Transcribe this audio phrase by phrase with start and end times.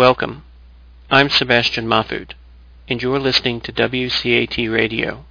[0.00, 0.44] Welcome.
[1.10, 2.32] I'm Sebastian Mahfood,
[2.88, 5.26] and you're listening to WCAT Radio,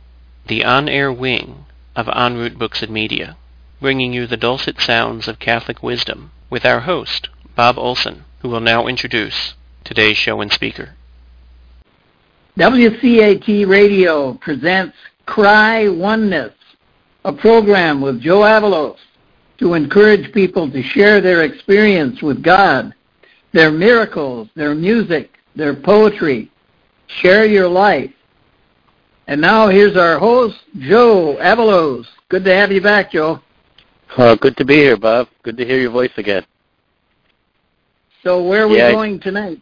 [0.46, 3.36] the on-air wing of En route Books and Media,
[3.82, 8.60] bringing you the dulcet sounds of Catholic wisdom with our host, Bob Olson, who will
[8.60, 10.90] now introduce today's show and speaker.
[12.56, 14.96] WCAT Radio presents
[15.26, 16.54] Cry Oneness,
[17.26, 18.98] a program with Joe Avalos
[19.58, 22.94] to encourage people to share their experience with God
[23.54, 26.52] their miracles, their music, their poetry.
[27.08, 28.12] Share your life.
[29.28, 32.06] And now here's our host, Joe Avalos.
[32.30, 33.40] Good to have you back, Joe.
[34.18, 35.28] Uh, good to be here, Bob.
[35.44, 36.46] Good to hear your voice again.
[38.24, 39.62] So where are we Yeah, going tonight?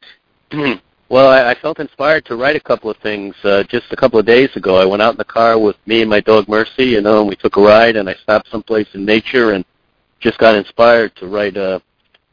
[1.09, 3.35] well, I, I felt inspired to write a couple of things.
[3.43, 6.01] Uh, just a couple of days ago, I went out in the car with me
[6.01, 8.87] and my dog Mercy, you know, and we took a ride, and I stopped someplace
[8.93, 9.63] in nature and
[10.19, 11.79] just got inspired to write uh,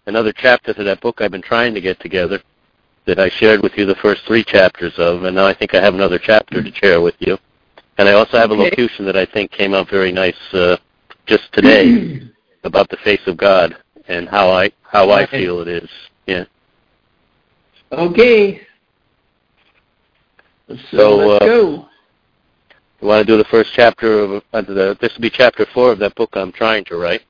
[0.06, 2.40] another chapter to that book I've been trying to get together
[3.06, 5.80] that I shared with you the first three chapters of, and now I think I
[5.80, 7.38] have another chapter to share with you.
[7.98, 10.79] And I also have a locution that I think came out very nice uh,
[11.26, 12.20] just today
[12.64, 13.76] about the face of God
[14.09, 15.88] and how I how I feel it is.
[16.26, 16.45] Yeah.
[17.92, 18.62] Okay.
[20.68, 21.88] So, So, let's uh, go.
[23.01, 25.92] You want to do the first chapter of uh, the, this will be chapter four
[25.92, 27.20] of that book I'm trying to write,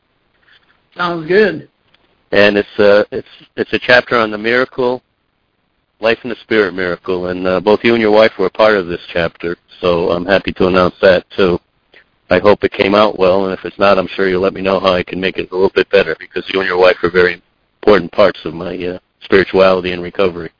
[0.96, 1.68] Sounds good.
[2.34, 5.02] And it's uh it's it's a chapter on the miracle,
[6.00, 8.76] life in the spirit miracle, and uh, both you and your wife were a part
[8.76, 11.60] of this chapter, so I'm happy to announce that too.
[12.30, 14.62] I hope it came out well, and if it's not, I'm sure you'll let me
[14.62, 16.96] know how I can make it a little bit better because you and your wife
[17.02, 17.40] are very
[17.82, 20.50] important parts of my uh, spirituality and recovery.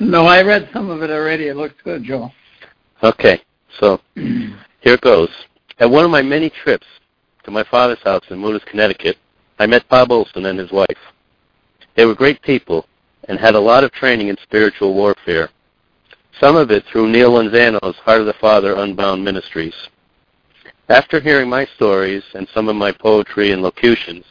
[0.00, 1.48] No, I read some of it already.
[1.48, 2.32] It looks good, Joel.
[3.02, 3.40] Okay,
[3.78, 4.00] so
[4.80, 5.28] Here it goes.
[5.80, 6.86] At one of my many trips
[7.44, 9.16] to my father's house in Moodus, Connecticut,
[9.58, 10.86] I met Bob Olson and his wife.
[11.96, 12.86] They were great people
[13.28, 15.50] and had a lot of training in spiritual warfare,
[16.40, 19.74] some of it through Neil Lanzano's Heart of the Father Unbound Ministries.
[20.88, 24.24] After hearing my stories and some of my poetry and locutions,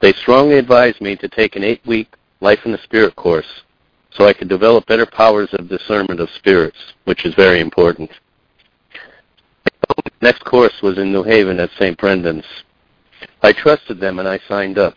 [0.00, 3.62] they strongly advised me to take an eight-week Life in the Spirit course
[4.10, 8.10] so I could develop better powers of discernment of spirits, which is very important.
[10.22, 11.96] Next course was in New Haven at St.
[11.98, 12.44] Brendan's.
[13.46, 14.96] I trusted them and I signed up.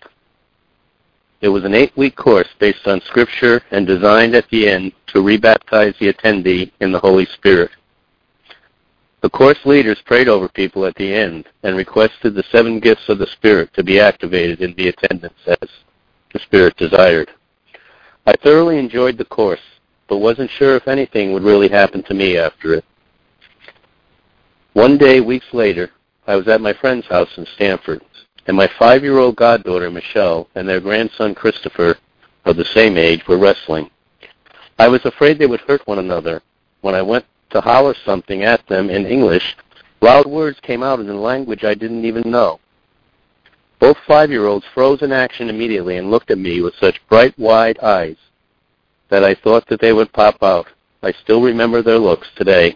[1.42, 5.96] It was an eight-week course based on Scripture and designed at the end to rebaptize
[6.00, 7.70] the attendee in the Holy Spirit.
[9.22, 13.20] The course leaders prayed over people at the end and requested the seven gifts of
[13.20, 15.70] the Spirit to be activated in the attendance as
[16.34, 17.30] the Spirit desired.
[18.26, 19.62] I thoroughly enjoyed the course,
[20.08, 22.86] but wasn't sure if anything would really happen to me after it.
[24.74, 25.92] One day, weeks later,
[26.26, 28.02] I was at my friend's house in Stamford,
[28.50, 32.00] and my five-year-old goddaughter, Michelle, and their grandson, Christopher,
[32.46, 33.92] of the same age, were wrestling.
[34.80, 36.42] I was afraid they would hurt one another.
[36.82, 39.56] When I went to holler something at them in English,
[40.02, 42.60] loud words came out in a language I didn't even know.
[43.78, 48.18] Both five-year-olds froze in action immediately and looked at me with such bright, wide eyes
[49.10, 50.66] that I thought that they would pop out.
[51.04, 52.76] I still remember their looks today.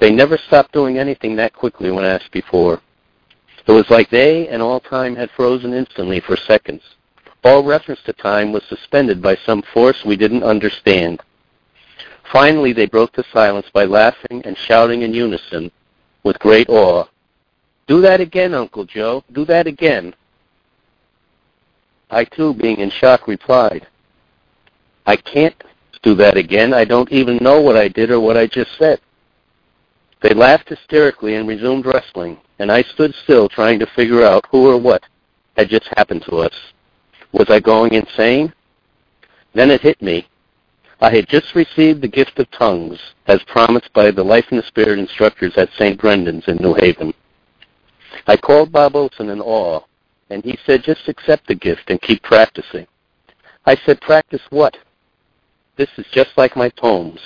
[0.00, 2.80] They never stopped doing anything that quickly when asked before.
[3.66, 6.82] It was like they and all time had frozen instantly for seconds.
[7.42, 11.20] All reference to time was suspended by some force we didn't understand.
[12.32, 15.70] Finally, they broke the silence by laughing and shouting in unison
[16.24, 17.04] with great awe.
[17.86, 19.22] Do that again, Uncle Joe.
[19.32, 20.14] Do that again.
[22.10, 23.86] I, too, being in shock, replied,
[25.06, 25.60] I can't
[26.02, 26.74] do that again.
[26.74, 29.00] I don't even know what I did or what I just said.
[30.22, 34.68] They laughed hysterically and resumed wrestling, and I stood still trying to figure out who
[34.70, 35.02] or what
[35.56, 36.54] had just happened to us.
[37.32, 38.52] Was I going insane?
[39.54, 40.26] Then it hit me.
[41.00, 44.62] I had just received the gift of tongues, as promised by the Life in the
[44.62, 46.00] Spirit instructors at St.
[46.00, 47.12] Brendan's in New Haven.
[48.26, 49.80] I called Bob Olson in awe,
[50.30, 52.86] and he said, just accept the gift and keep practicing.
[53.66, 54.76] I said, practice what?
[55.76, 57.20] This is just like my poems.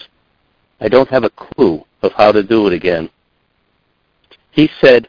[0.81, 3.09] I don't have a clue of how to do it again.
[4.51, 5.09] He said,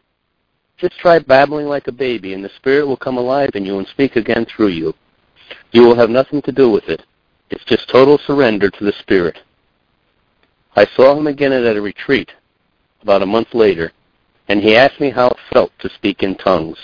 [0.82, 3.88] just try babbling like a baby and the Spirit will come alive in you and
[3.88, 4.94] speak again through you.
[5.72, 7.04] You will have nothing to do with it.
[7.52, 9.38] It's just total surrender to the Spirit.
[10.76, 12.32] I saw him again at a retreat
[13.04, 13.92] about a month later,
[14.48, 16.80] and he asked me how it felt to speak in tongues.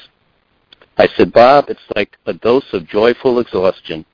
[0.97, 4.05] I said, Bob, it's like a dose of joyful exhaustion,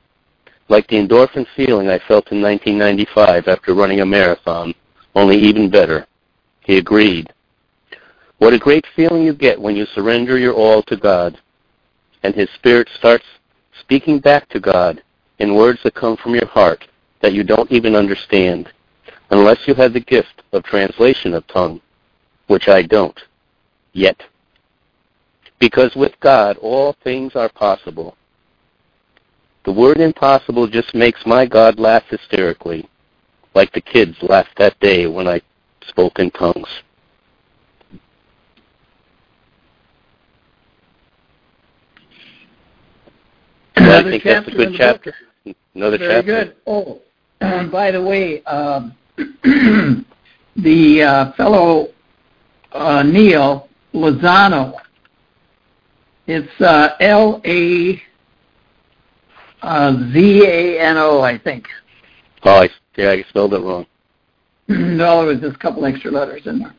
[0.69, 4.73] like the endorphin feeling I felt in 1995 after running a marathon,
[5.15, 6.07] only even better.
[6.61, 7.33] He agreed.
[8.43, 11.39] What a great feeling you get when you surrender your all to God,
[12.23, 13.23] and His Spirit starts
[13.79, 15.01] speaking back to God
[15.39, 16.85] in words that come from your heart
[17.21, 18.69] that you don't even understand
[19.29, 21.79] unless you have the gift of translation of tongue,
[22.47, 23.17] which I don't
[23.93, 24.21] yet.
[25.59, 28.17] Because with God, all things are possible.
[29.63, 32.89] The word impossible just makes my God laugh hysterically,
[33.55, 35.39] like the kids laughed that day when I
[35.87, 36.67] spoke in tongues.
[43.75, 45.13] I think that's a good chapter.
[45.75, 46.45] Another Very chapter.
[46.45, 46.55] good.
[46.67, 47.01] Oh,
[47.41, 48.95] uh, by the way, um,
[50.55, 51.87] the uh, fellow
[52.71, 54.75] uh, Neil Lozano,
[56.27, 58.01] it's uh, L A
[59.61, 61.67] uh, Z A N O, I think.
[62.43, 63.85] Oh, I, yeah, I spelled it wrong.
[64.67, 66.73] no, there was just a couple extra letters in there.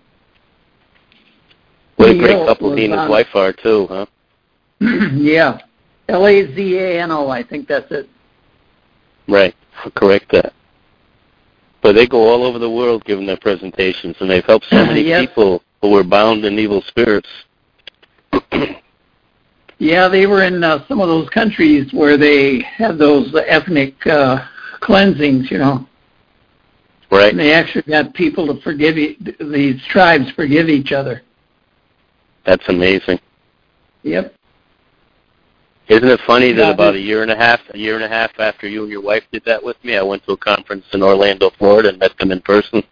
[1.97, 4.07] What a great couple he and his wife are too, huh?
[5.13, 5.59] yeah,
[6.09, 8.09] L A Z A N O, I think that's it.
[9.29, 9.55] Right.
[9.95, 10.53] Correct that.
[11.83, 15.03] But they go all over the world giving their presentations, and they've helped so many
[15.07, 15.27] Yes.
[15.27, 17.29] people who were bound in evil spirits.
[19.79, 24.47] Yeah, they were in uh, some of those countries where they had those ethnic uh,
[24.81, 25.87] cleansings, you know.
[27.11, 27.31] right.
[27.33, 31.23] And they actually got people to forgive e- these tribes forgive each other.
[32.47, 33.19] That's amazing.
[34.05, 34.33] Yep.
[35.89, 38.31] Isn't it funny that about a year and a half, a year and a half
[38.39, 41.03] after you and your wife did that with me, I went to a conference in
[41.03, 42.83] Orlando, Florida, and met them in person.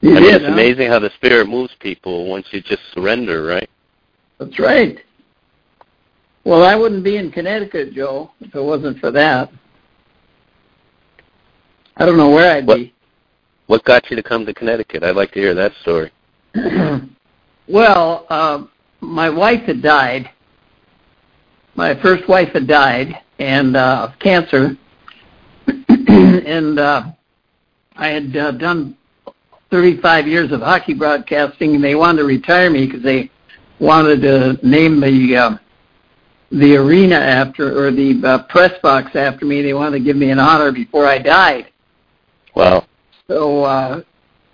[0.00, 0.52] You I mean, did, it's huh?
[0.52, 3.68] amazing how the spirit moves people once you just surrender, right?
[4.38, 4.98] That's right.
[6.44, 9.50] Well, I wouldn't be in Connecticut, Joe, if it wasn't for that.
[11.96, 12.94] I don't know where I'd What- be.
[13.66, 15.02] What got you to come to Connecticut?
[15.02, 16.10] I'd like to hear that story.
[17.68, 18.62] well, uh,
[19.00, 20.30] my wife had died.
[21.74, 24.76] My first wife had died, and uh, of cancer.
[25.98, 27.02] and uh,
[27.96, 28.96] I had uh, done
[29.70, 33.30] 35 years of hockey broadcasting, and they wanted to retire me because they
[33.80, 35.58] wanted to name the uh,
[36.50, 39.62] the arena after or the uh, press box after me.
[39.62, 41.70] They wanted to give me an honor before I died.
[42.54, 42.86] Wow.
[43.28, 44.02] So uh,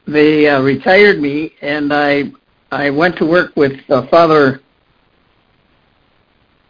[0.06, 2.24] they uh, retired me, and I
[2.70, 4.60] I went to work with uh, Father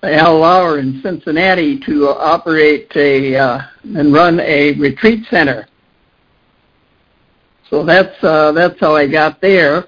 [0.03, 3.61] Al Lauer in Cincinnati to operate a uh,
[3.97, 5.67] and run a retreat center.
[7.71, 9.87] So that's uh, that's how I got there,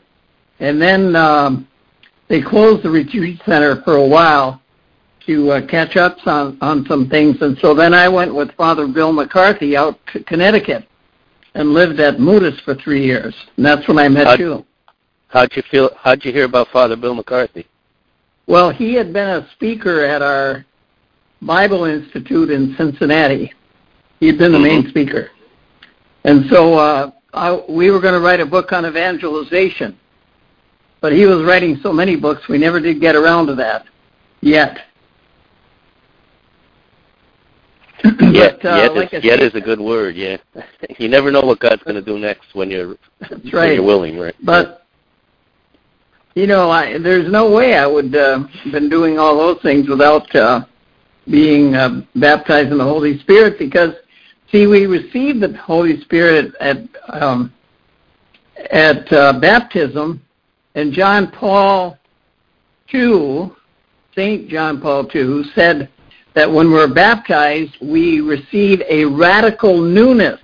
[0.61, 1.69] and then um,
[2.29, 4.61] they closed the retreat center for a while
[5.27, 8.89] to uh, catch up on on some things, and so then I went with Father
[8.89, 10.89] Bill McCarthy out to Connecticut
[11.55, 14.66] and lived at Moodus for three years, and that's when I met How'd- you.
[15.37, 15.91] How'd you feel?
[15.99, 17.67] How'd you hear about Father Bill McCarthy?
[18.47, 20.65] Well, he had been a speaker at our
[21.43, 23.53] Bible Institute in Cincinnati.
[24.19, 24.89] He had been the main Mhm.
[24.89, 25.29] speaker,
[26.25, 29.99] and so uh, I, we were going to write a book on evangelization,
[31.03, 33.85] but he was writing so many books, we never did get around to that
[34.41, 34.87] yet.
[38.33, 40.17] yet, but, uh, yet, like is, yet said- is a good word.
[40.17, 40.39] Yeah,
[40.99, 43.75] you never know what God's going to do next when you're That's when right.
[43.75, 44.35] you're willing, right?
[44.43, 44.86] But
[46.37, 50.33] you know, I, there's no way I would uh, been doing all those things without
[50.37, 50.67] uh,
[51.31, 53.59] being uh, baptized in the Holy Spirit.
[53.59, 53.95] Because
[54.53, 56.77] see, we received the Holy Spirit at
[57.09, 57.53] um,
[58.71, 60.23] at uh, baptism,
[60.75, 61.97] and John Paul
[62.93, 63.51] II,
[64.15, 65.89] Saint John Paul II, said
[66.35, 70.39] that when we're baptized, we receive a radical newness.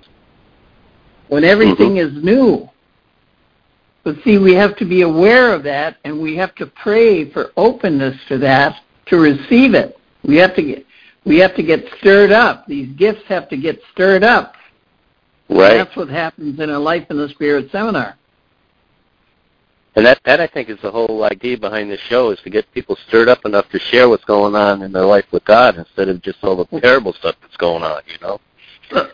[1.27, 2.67] When everything is new.
[4.03, 7.51] But see, we have to be aware of that, and we have to pray for
[7.55, 9.97] openness to that to receive it.
[10.23, 10.85] We have to get
[11.25, 12.67] we have to get stirred up.
[12.67, 14.55] These gifts have to get stirred up.
[15.49, 15.77] Right.
[15.77, 18.17] That's what happens in a Life in the Spirit seminar.
[19.95, 22.69] And that that I think is the whole idea behind this show is to get
[22.73, 26.09] people stirred up enough to share what's going on in their life with God instead
[26.09, 28.39] of just all the terrible stuff that's going on, you know.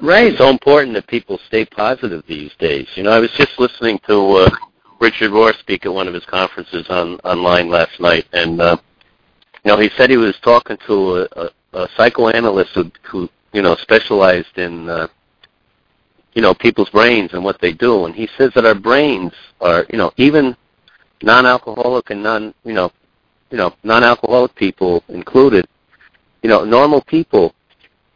[0.01, 0.27] Right.
[0.27, 2.87] It's so important that people stay positive these days.
[2.95, 4.49] You know, I was just listening to uh,
[4.99, 8.77] Richard Rohr speak at one of his conferences on online last night, and uh,
[9.63, 13.61] you know, he said he was talking to a, a, a psychoanalyst who, who you
[13.61, 15.07] know specialized in uh,
[16.33, 19.85] you know people's brains and what they do, and he says that our brains are
[19.89, 20.55] you know even
[21.21, 22.91] non-alcoholic and non you know
[23.51, 25.67] you know non-alcoholic people included,
[26.43, 27.53] you know normal people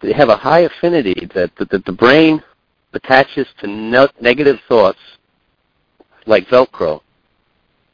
[0.01, 2.43] they have a high affinity that that, that the brain
[2.93, 4.99] attaches to no, negative thoughts
[6.25, 7.01] like Velcro.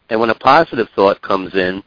[0.09, 1.83] And when a positive thought comes in,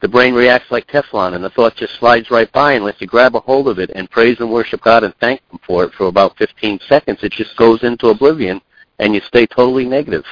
[0.00, 3.36] the brain reacts like Teflon, and the thought just slides right by unless you grab
[3.36, 6.06] a hold of it and praise and worship God and thank Him for it for
[6.06, 7.18] about 15 seconds.
[7.22, 8.62] It just goes into oblivion,
[8.98, 10.24] and you stay totally negative.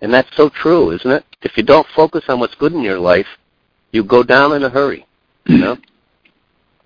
[0.00, 1.24] And that's so true, isn't it?
[1.42, 3.26] If you don't focus on what's good in your life,
[3.90, 5.06] you go down in a hurry.
[5.46, 5.76] You know.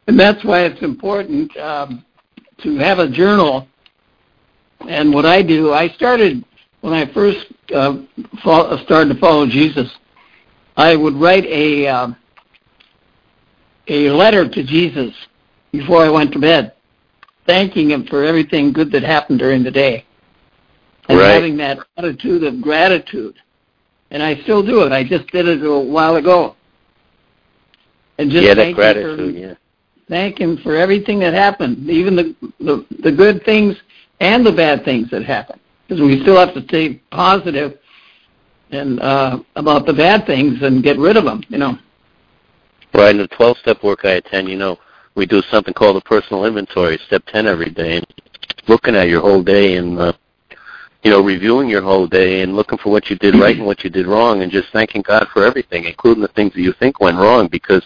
[0.07, 2.03] And that's why it's important um,
[2.63, 3.69] to have a journal.
[4.89, 6.47] And what I do, I started
[6.81, 7.99] when I first uh,
[8.41, 9.91] started to follow Jesus.
[10.77, 12.09] I would write a uh,
[13.89, 15.13] a letter to Jesus
[15.73, 16.75] before I went to bed,
[17.47, 20.05] thanking him for everything good that happened during the day,
[21.09, 21.33] and right.
[21.33, 23.37] having that attitude of gratitude.
[24.11, 24.93] And I still do it.
[24.93, 26.57] I just did it a while ago.
[28.17, 29.35] And just yeah, thank that gratitude.
[29.35, 29.55] For, yeah.
[30.09, 33.77] Thank him for everything that happened, even the the, the good things
[34.21, 37.79] and the bad things that happened, because we still have to stay positive
[38.71, 41.43] and uh, about the bad things and get rid of them.
[41.49, 41.79] You know.
[42.93, 43.11] Right.
[43.15, 44.79] In the 12-step work I attend, you know,
[45.15, 48.07] we do something called a personal inventory, step 10 every day, and
[48.69, 50.13] looking at your whole day and uh,
[51.03, 53.83] you know reviewing your whole day and looking for what you did right and what
[53.83, 57.01] you did wrong, and just thanking God for everything, including the things that you think
[57.01, 57.85] went wrong, because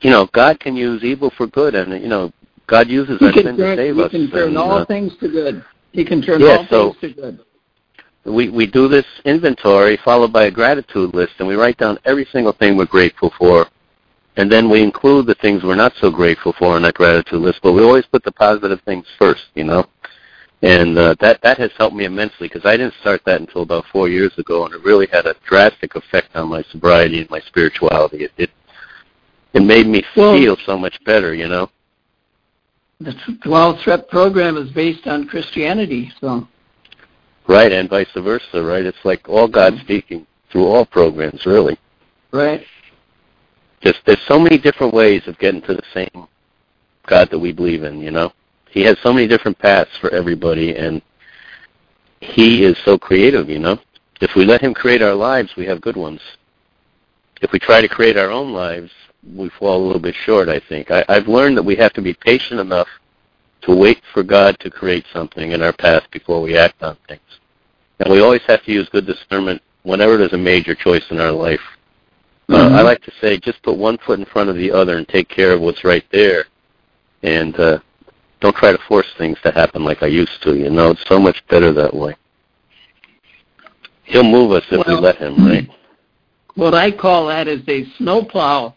[0.00, 2.32] you know God can use evil for good, and you know
[2.66, 4.10] God uses he can sin to save he us.
[4.10, 5.64] can turn all uh, things to good.
[5.94, 7.38] He can turn Yeah, all so- things to good.
[8.24, 12.26] we we do this inventory followed by a gratitude list and we write down every
[12.32, 13.68] single thing we're grateful for.
[14.36, 17.60] And then we include the things we're not so grateful for in that gratitude list
[17.62, 19.86] but we always put the positive things first you know?
[20.62, 23.84] And uh, that that has helped me immensely because I didn't start that until about
[23.92, 27.40] four years ago and it really had a drastic effect on my sobriety and my
[27.40, 28.24] spirituality.
[28.24, 28.50] It it,
[29.52, 31.70] it made me Well- feel so much better you know
[33.04, 36.48] The 12 step program is based on Christianity, so
[37.46, 41.78] right and vice versa right it's like all God speaking through all programs really
[42.32, 42.64] right.
[43.82, 46.26] just there's so many different ways of getting to the same
[47.06, 48.32] God that we believe in, you know.
[48.70, 51.02] He has so many different paths for everybody and
[52.20, 53.78] he is so creative, you know.
[54.20, 56.20] If we let him create our lives, we have good ones.
[57.42, 58.90] If we try to create our own lives,
[59.34, 60.90] we fall a little bit short, I think.
[60.90, 62.88] I, I've learned that we have to be patient enough
[63.62, 67.20] to wait for God to create something in our path before we act on things.
[68.00, 71.32] And we always have to use good discernment whenever there's a major choice in our
[71.32, 71.60] life.
[72.48, 72.72] Uh, Mhm.
[72.74, 75.28] I like to say just put one foot in front of the other and take
[75.28, 76.44] care of what's right there.
[77.22, 77.78] And uh,
[78.40, 80.54] don't try to force things to happen like I used to.
[80.54, 82.14] You know, it's so much better that way.
[84.02, 85.68] He'll move us if we let him, right?
[86.56, 88.74] What I call that is a snowplow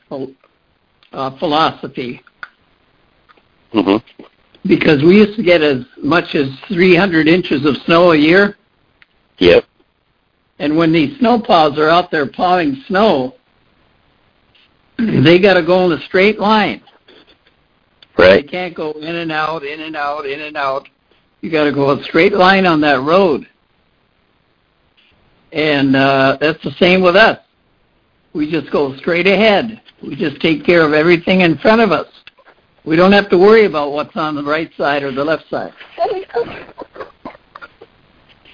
[1.18, 2.22] uh, philosophy
[3.74, 3.98] hmm
[4.68, 8.58] because we used to get as much as 300 inches of snow a year.
[9.38, 9.64] Yep.
[10.60, 13.36] And when these snowplows are out there plowing snow,
[14.98, 16.82] they got to go in a straight line.
[18.18, 18.46] Right.
[18.46, 20.90] They can't go in and out, in and out, in and out.
[21.42, 23.48] You got to go a straight line on that road.
[25.54, 27.40] And uh, that's the same with us.
[28.34, 29.82] We just go straight ahead.
[30.04, 32.08] We just take care of everything in front of us.
[32.86, 35.74] We don't have to worry about what's on the right side or the left side.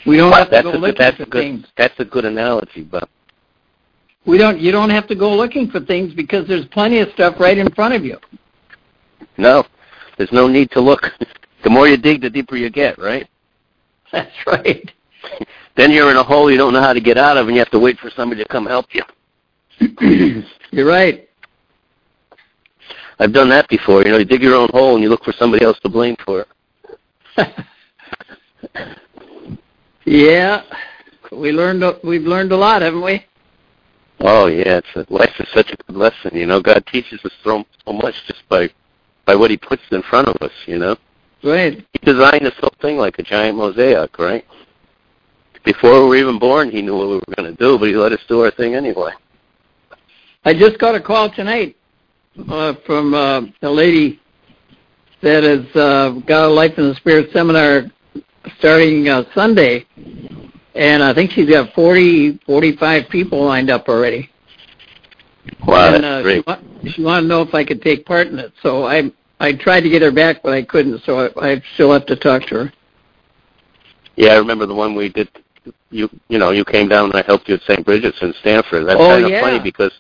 [0.06, 1.66] We don't have to That's go a, looking that's for a good things.
[1.78, 3.08] that's a good analogy, but
[4.26, 4.60] We don't.
[4.60, 7.70] You don't have to go looking for things because there's plenty of stuff right in
[7.74, 8.18] front of you.
[9.38, 9.64] no,
[10.18, 11.02] there's no need to look.
[11.64, 13.26] The more you dig, the deeper you get, right?
[14.12, 14.92] That's right.
[15.78, 17.60] Then you're in a hole you don't know how to get out of, and you
[17.60, 19.02] have to wait for somebody to come help you.
[20.72, 21.30] You're right.
[23.20, 24.04] I've done that before.
[24.04, 26.16] You know, you dig your own hole and you look for somebody else to blame
[26.26, 26.46] for
[27.38, 27.48] it.
[30.06, 30.64] yeah,
[31.32, 31.84] we learned.
[31.84, 33.26] a- We've learned a lot, haven't we?
[34.20, 36.32] Oh yeah, it's a, life is such a good lesson.
[36.36, 38.70] You know, God teaches us so, so much just by
[39.26, 40.52] by what He puts in front of us.
[40.66, 40.96] You know,
[41.44, 41.86] Right.
[41.92, 44.46] He designed this whole thing like a giant mosaic, right?
[45.66, 47.96] Before we were even born, He knew what we were going to do, but He
[47.96, 49.12] let us do our thing anyway.
[50.46, 51.76] I just got a call tonight
[52.50, 54.20] uh, from uh, a lady
[55.22, 57.84] that has uh, got a Life in the Spirit seminar
[58.58, 59.86] starting uh, Sunday,
[60.76, 64.30] and I think she's got 40, 45 people lined up already.
[65.66, 66.36] Wow, and that's uh, great.
[66.38, 69.12] She, wa- she wanted to know if I could take part in it, so I
[69.40, 72.16] I tried to get her back, but I couldn't, so I, I still have to
[72.16, 72.74] talk to her.
[74.16, 75.30] Yeah, I remember the one we did.
[75.90, 77.86] You you know you came down and I helped you at St.
[77.86, 78.88] Bridget's in Stamford.
[78.88, 79.40] That's Oh, kind of yeah.
[79.40, 79.92] funny because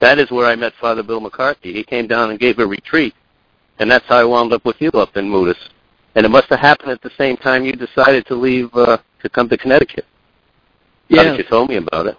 [0.00, 1.72] that is where I met Father Bill McCarthy.
[1.72, 3.14] He came down and gave a retreat,
[3.78, 5.58] and that's how I wound up with you up in Moodus.
[6.14, 9.28] And it must have happened at the same time you decided to leave uh, to
[9.28, 10.06] come to Connecticut.
[11.08, 11.24] Yeah.
[11.24, 12.16] that you told me about it.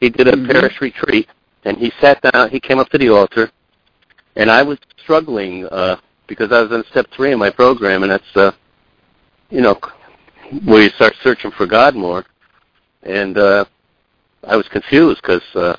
[0.00, 0.50] He did a Mhm.
[0.50, 1.28] parish retreat,
[1.64, 2.48] and he sat down.
[2.48, 3.50] He came up to the altar,
[4.36, 8.10] and I was struggling uh, because I was on step three in my program, and
[8.12, 8.52] that's uh,
[9.50, 9.78] you know
[10.64, 12.24] where you start searching for God more.
[13.02, 13.64] And uh,
[14.46, 15.76] I was confused because uh,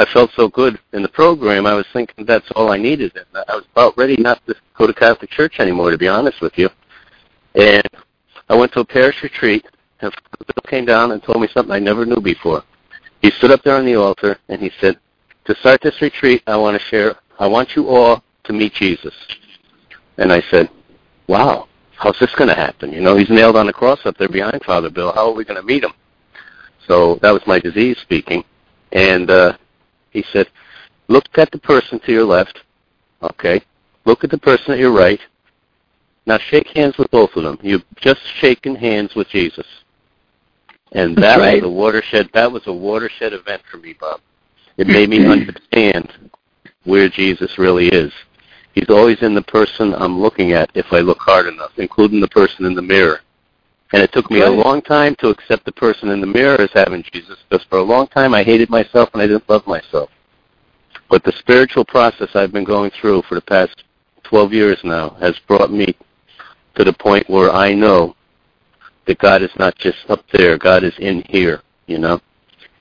[0.00, 1.66] I felt so good in the program.
[1.66, 3.12] I was thinking that's all I needed.
[3.34, 6.56] I was about ready not to go to Catholic Church anymore, to be honest with
[6.56, 6.70] you.
[7.54, 7.86] And
[8.48, 9.66] I went to a parish retreat,
[10.00, 12.64] and Bill came down and told me something I never knew before.
[13.20, 14.98] He stood up there on the altar and he said,
[15.44, 17.16] "To start this retreat, I want to share.
[17.38, 19.14] I want you all to meet Jesus."
[20.16, 20.70] And I said,
[21.26, 22.90] "Wow, how's this going to happen?
[22.90, 25.12] You know, he's nailed on the cross up there behind Father Bill.
[25.12, 25.92] How are we going to meet him?"
[26.88, 28.44] So that was my disease speaking,
[28.92, 29.58] and uh,
[30.10, 30.48] he said,
[31.08, 32.60] "Look at the person to your left.
[33.22, 33.62] Okay.
[34.04, 35.20] Look at the person at your right.
[36.26, 37.58] Now shake hands with both of them.
[37.62, 39.66] You've just shaken hands with Jesus."
[40.92, 41.62] And that right.
[41.62, 42.30] was a watershed.
[42.32, 44.20] That was a watershed event for me, Bob.
[44.76, 46.30] It made me understand
[46.84, 48.12] where Jesus really is.
[48.74, 52.28] He's always in the person I'm looking at if I look hard enough, including the
[52.28, 53.20] person in the mirror.
[53.92, 56.70] And it took me a long time to accept the person in the mirror as
[56.72, 60.10] having Jesus, because for a long time I hated myself and I didn't love myself.
[61.08, 63.82] But the spiritual process I've been going through for the past
[64.22, 65.96] 12 years now has brought me
[66.76, 68.14] to the point where I know
[69.06, 72.20] that God is not just up there, God is in here, you know?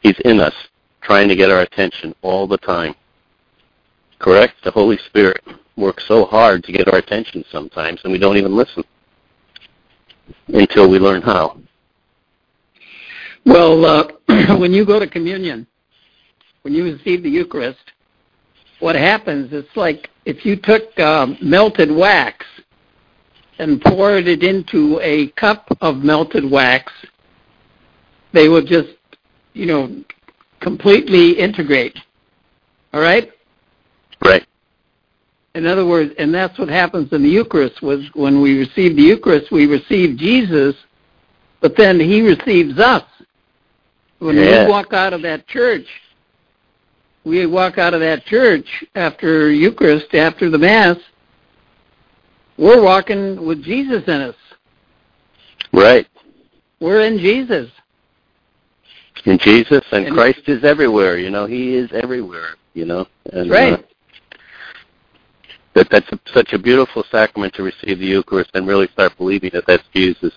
[0.02, 0.54] He's in us,
[1.02, 2.94] trying to get our attention all the time.
[4.20, 4.64] Correct?
[4.64, 5.44] The Holy Spirit
[5.76, 8.84] works so hard to get our attention sometimes, and we don't even listen
[10.48, 11.58] until we learn how.
[13.46, 14.08] Well, uh,
[14.58, 15.68] when you go to communion,
[16.62, 17.92] when you receive the Eucharist,
[18.80, 19.50] what happens?
[19.52, 22.46] It's like if you took um, melted wax
[23.60, 26.92] and poured it into a cup of melted wax,
[28.32, 28.96] they will just,
[29.54, 30.04] you know,
[30.62, 31.98] completely integrate.
[32.94, 33.32] All right.
[34.24, 34.46] Right.
[35.56, 37.82] In other words, and that's what happens in the Eucharist.
[37.82, 40.76] Was when we receive the Eucharist, we receive Jesus,
[41.60, 43.04] but then He receives us.
[44.20, 44.66] When Yeah.
[44.66, 45.88] we walk out of that church,
[47.24, 50.98] we walk out of that church after Eucharist, after the Mass.
[52.58, 54.36] We're walking with Jesus in us.
[55.72, 56.08] Right.
[56.80, 57.70] We're in Jesus.
[59.26, 63.08] In Jesus and, And- Christ is everywhere, you know, he is everywhere, you know.
[63.34, 63.74] And, Right.
[63.74, 63.78] Uh,
[65.74, 69.52] that that's a, such a beautiful sacrament to receive the Eucharist and really start believing
[69.54, 70.34] that that's Jesus'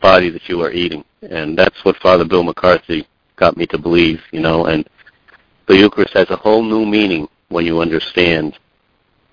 [0.00, 1.04] body that you are eating.
[1.22, 4.88] And that's what Father Bill McCarthy got me to believe, you know, and
[5.66, 8.58] the Eucharist has a whole new meaning when you understand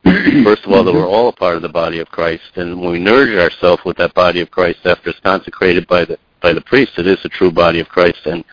[0.43, 0.99] First of all, that mm-hmm.
[0.99, 3.95] we're all a part of the body of Christ, and when we nourish ourselves with
[3.97, 7.29] that body of Christ after it's consecrated by the by the priest, it is the
[7.29, 8.25] true body of Christ.
[8.25, 8.43] And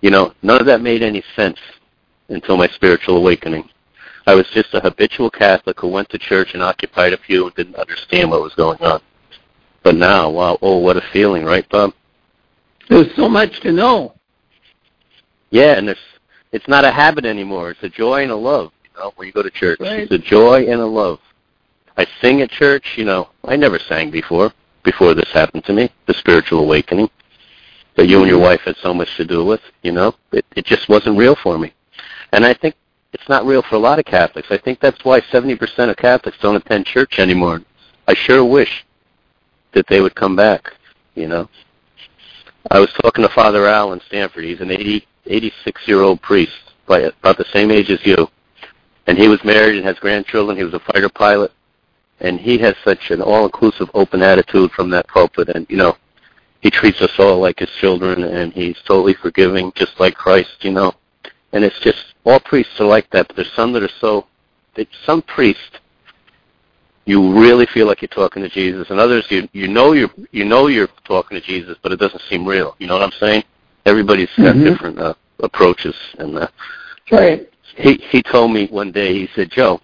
[0.00, 1.58] you know, none of that made any sense
[2.30, 3.68] until my spiritual awakening.
[4.26, 7.54] I was just a habitual Catholic who went to church and occupied a pew and
[7.54, 9.00] didn't understand what was going on.
[9.82, 11.92] But now, wow, oh, what a feeling, right, Bob?
[12.88, 14.14] There's so much to know.
[15.50, 16.00] Yeah, and it's
[16.52, 17.70] it's not a habit anymore.
[17.70, 18.72] It's a joy and a love.
[18.84, 20.00] You know, when you go to church, Right.
[20.00, 21.20] it's a joy and a love.
[21.96, 22.94] I sing at church.
[22.96, 24.52] You know, I never sang before.
[24.84, 27.10] Before this happened to me, the spiritual awakening
[27.96, 28.46] that you and your mm-hmm.
[28.46, 29.60] wife had so much to do with.
[29.82, 31.72] You know, it it just wasn't real for me,
[32.32, 32.74] and I think
[33.14, 34.48] it's not real for a lot of Catholics.
[34.50, 37.62] I think that's why seventy percent of Catholics don't attend church anymore.
[38.06, 38.84] I sure wish
[39.72, 40.72] that they would come back.
[41.14, 41.48] You know,
[42.70, 44.44] I was talking to Father Al in Stamford.
[44.44, 48.28] He's an 80, 86 year old priest, by about the same age as you,
[49.06, 50.56] and he was married and has grandchildren.
[50.56, 51.52] He was a fighter pilot,
[52.20, 55.50] and he has such an all-inclusive, open attitude from that pulpit.
[55.50, 55.96] And you know,
[56.62, 60.64] he treats us all like his children, and he's totally forgiving, just like Christ.
[60.64, 60.94] You know,
[61.52, 63.28] and it's just all priests are like that.
[63.28, 64.26] But there's some that are so.
[64.74, 65.78] They, some priests
[67.06, 70.44] you really feel like you're talking to Jesus, and others you you know you're you
[70.44, 72.76] know you're talking to Jesus, but it doesn't seem real.
[72.78, 73.44] You know what I'm saying?
[73.86, 74.64] Everybody's got Mhm.
[74.64, 76.48] different uh, approaches, and uh,
[77.10, 77.48] Right.
[77.76, 79.12] he he told me one day.
[79.12, 79.80] He said, "Joe,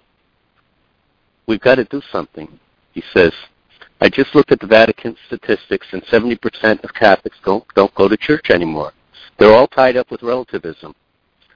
[1.47, 2.49] we've got to do something."
[2.93, 3.33] He says,
[4.01, 8.17] "I just looked at the Vatican statistics, and 70% of Catholics don't don't go to
[8.17, 8.93] church anymore.
[9.37, 10.95] They're all tied up with relativism.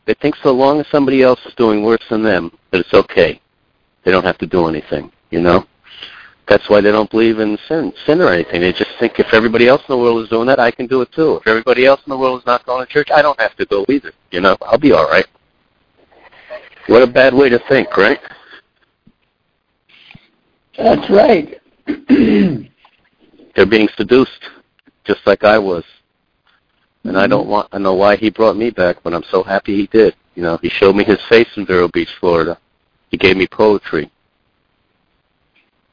[0.07, 3.41] They think so long as somebody else is doing worse than them, that it's okay.
[4.05, 5.11] They don't have to do anything.
[5.31, 5.67] You know."
[6.47, 8.61] That's why they don't believe in sin, sin or anything.
[8.61, 11.01] They just think if everybody else in the world is doing that, I can do
[11.01, 11.37] it too.
[11.37, 13.65] If everybody else in the world is not going to church, I don't have to
[13.65, 14.13] go either.
[14.31, 15.27] You know, I'll be all right.
[16.87, 18.21] What a bad way to think, right?
[20.77, 21.59] That's right.
[23.57, 24.51] They're being seduced,
[25.05, 25.85] just like I was.
[27.05, 27.69] And I don't want.
[27.73, 30.17] I know why he brought me back, but I'm so happy he did.
[30.35, 32.59] You know, he showed me his face in Vero Beach, Florida.
[33.11, 34.11] He gave me poetry.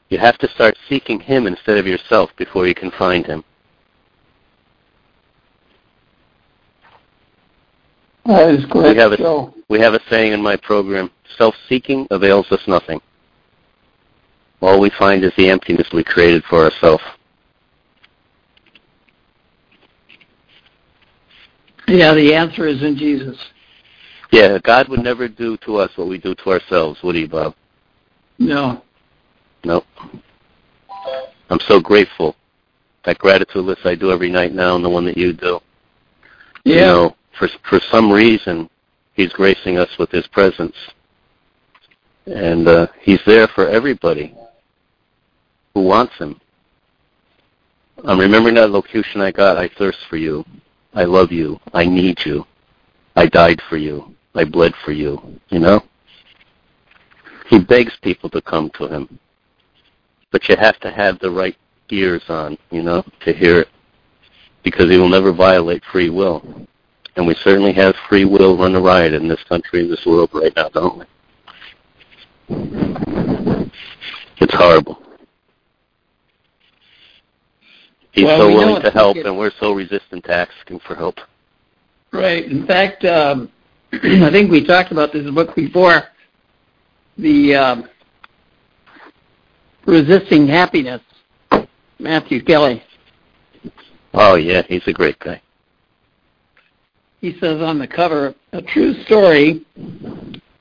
[0.10, 3.43] You have to start seeking him instead of yourself before you can find him.
[8.26, 9.54] That is correct, We have a- Joe.
[9.67, 13.02] We have a saying in my program, self-seeking avails us nothing.
[14.62, 17.04] All we find is the emptiness we created for ourselves.
[21.91, 23.38] Yeah, the answer is in Jesus.
[24.32, 27.54] Yeah, God would never do to us what we do to ourselves, would he, Bob?
[28.39, 28.82] No.
[29.65, 29.86] Nope.
[31.49, 32.38] I'm so grateful.
[33.04, 35.60] That gratitude list I do every night now and the one that you do.
[36.63, 36.75] Yeah.
[36.75, 38.69] You know, for for some reason,
[39.15, 40.75] he's gracing us with his presence,
[42.25, 44.34] and uh, he's there for everybody
[45.73, 46.39] who wants him.
[48.06, 49.58] I'm remembering that locution I got.
[49.58, 50.45] I thirst for you.
[50.93, 51.60] I love you.
[51.73, 52.45] I need you.
[53.15, 54.15] I died for you.
[54.36, 55.39] I bled for you.
[55.49, 55.84] You know.
[57.47, 59.19] He begs people to come to him,
[60.32, 61.58] but you have to have the right
[61.89, 63.67] ears on, you know, to hear it,
[64.63, 66.41] because he will never violate free will.
[67.17, 70.30] And we certainly have free will run a riot in this country, in this world
[70.34, 71.06] right now, don't we?
[74.39, 75.01] It's horrible.
[78.12, 81.19] He's Well, so we willing to help, and we're so resistant to asking for help.
[82.12, 82.45] Right.
[82.45, 83.50] In fact, um,
[83.93, 86.04] I think we talked about this book before.
[87.17, 87.89] The um,
[89.86, 91.02] Resisting Happiness,
[92.00, 92.84] Matthew Kelly.
[94.13, 95.41] Oh yeah, he's a great guy.
[97.19, 99.65] He says on the cover, a true story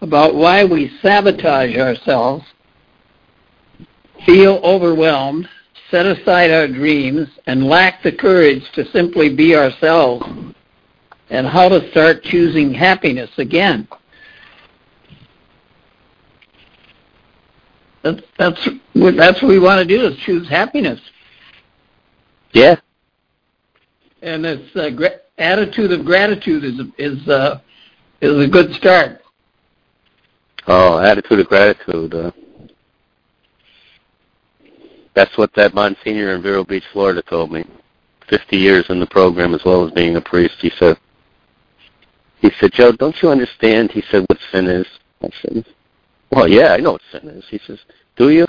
[0.00, 2.44] about why we sabotage ourselves,
[4.24, 5.48] feel overwhelmed,
[5.90, 10.26] set aside our dreams, and lack the courage to simply be ourselves,
[11.30, 13.88] and how to start choosing happiness again.
[18.02, 21.00] That's that's what that's what we want to do is choose happiness,
[22.52, 22.76] Yeah,
[24.22, 27.60] and this uh, gra- attitude of gratitude is is uh,
[28.22, 29.20] is a good start.
[30.66, 32.14] Oh, attitude of gratitude.
[32.14, 32.30] Uh,
[35.20, 37.62] that's what that Monsignor in Vero Beach, Florida told me.
[38.26, 40.54] Fifty years in the program as well as being a priest.
[40.60, 40.96] He said,
[42.40, 43.90] he said, Joe, don't you understand?
[43.90, 44.86] He said, what sin is?
[45.22, 45.66] I said,
[46.30, 47.44] well, yeah, I know what sin is.
[47.50, 47.80] He says,
[48.16, 48.46] do you?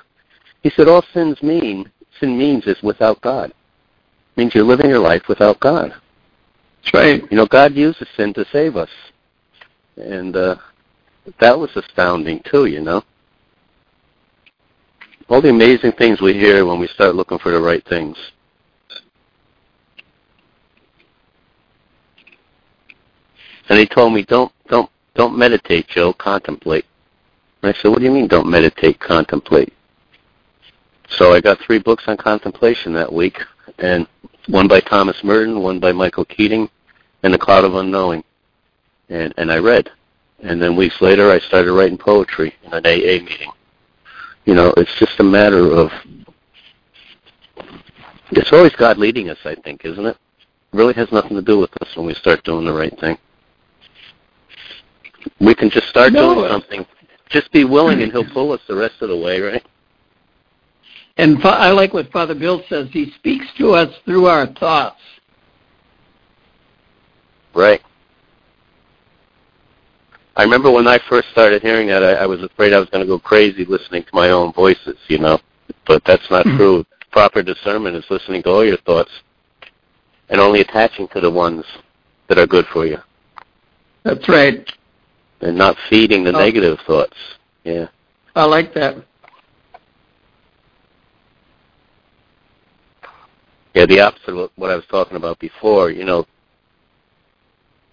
[0.63, 3.49] He said, all sins mean, sin means is without God.
[3.49, 5.89] It means you're living your life without God.
[5.89, 7.23] That's right.
[7.29, 8.89] You know, God uses sin to save us.
[9.97, 10.55] And uh,
[11.41, 13.03] that was astounding too, you know.
[15.31, 18.17] All the amazing things we hear when we start looking for the right things.
[23.69, 26.11] And he told me, don't, don't, don't meditate, Joe.
[26.11, 26.83] Contemplate.
[27.63, 29.73] And I said, what do you mean, don't meditate, contemplate?
[31.07, 33.39] So I got three books on contemplation that week,
[33.77, 34.07] and
[34.47, 36.69] one by Thomas Merton, one by Michael Keating,
[37.23, 38.25] and The Cloud of Unknowing.
[39.07, 39.91] And and I read.
[40.43, 43.53] And then weeks later I started writing poetry in an AA meeting.
[44.45, 45.91] You know, it's just a matter of
[48.31, 50.17] it's always God leading us, I think, isn't it?
[50.39, 53.17] It really has nothing to do with us when we start doing the right thing.
[55.39, 56.85] We can just start No, doing something.
[57.29, 59.65] Just be willing and he'll pull us the rest of the way, right?
[61.17, 62.87] And I like what Father Bill says.
[62.91, 64.99] He speaks to us through our thoughts.
[67.53, 67.81] Right.
[70.35, 73.03] I remember when I first started hearing that, I, I was afraid I was going
[73.03, 75.39] to go crazy listening to my own voices, you know.
[75.85, 76.57] But that's not Mhm.
[76.57, 76.85] true.
[77.11, 79.11] Proper discernment is listening to all your thoughts
[80.29, 81.65] and only attaching to the ones
[82.29, 82.97] that are good for you
[84.03, 84.65] That's right.
[85.41, 86.39] and not feeding the Oh.
[86.39, 87.17] negative thoughts.
[87.65, 87.87] Yeah.
[88.35, 88.95] I like that.
[93.73, 96.25] Yeah, the opposite of what I was talking about before, you know,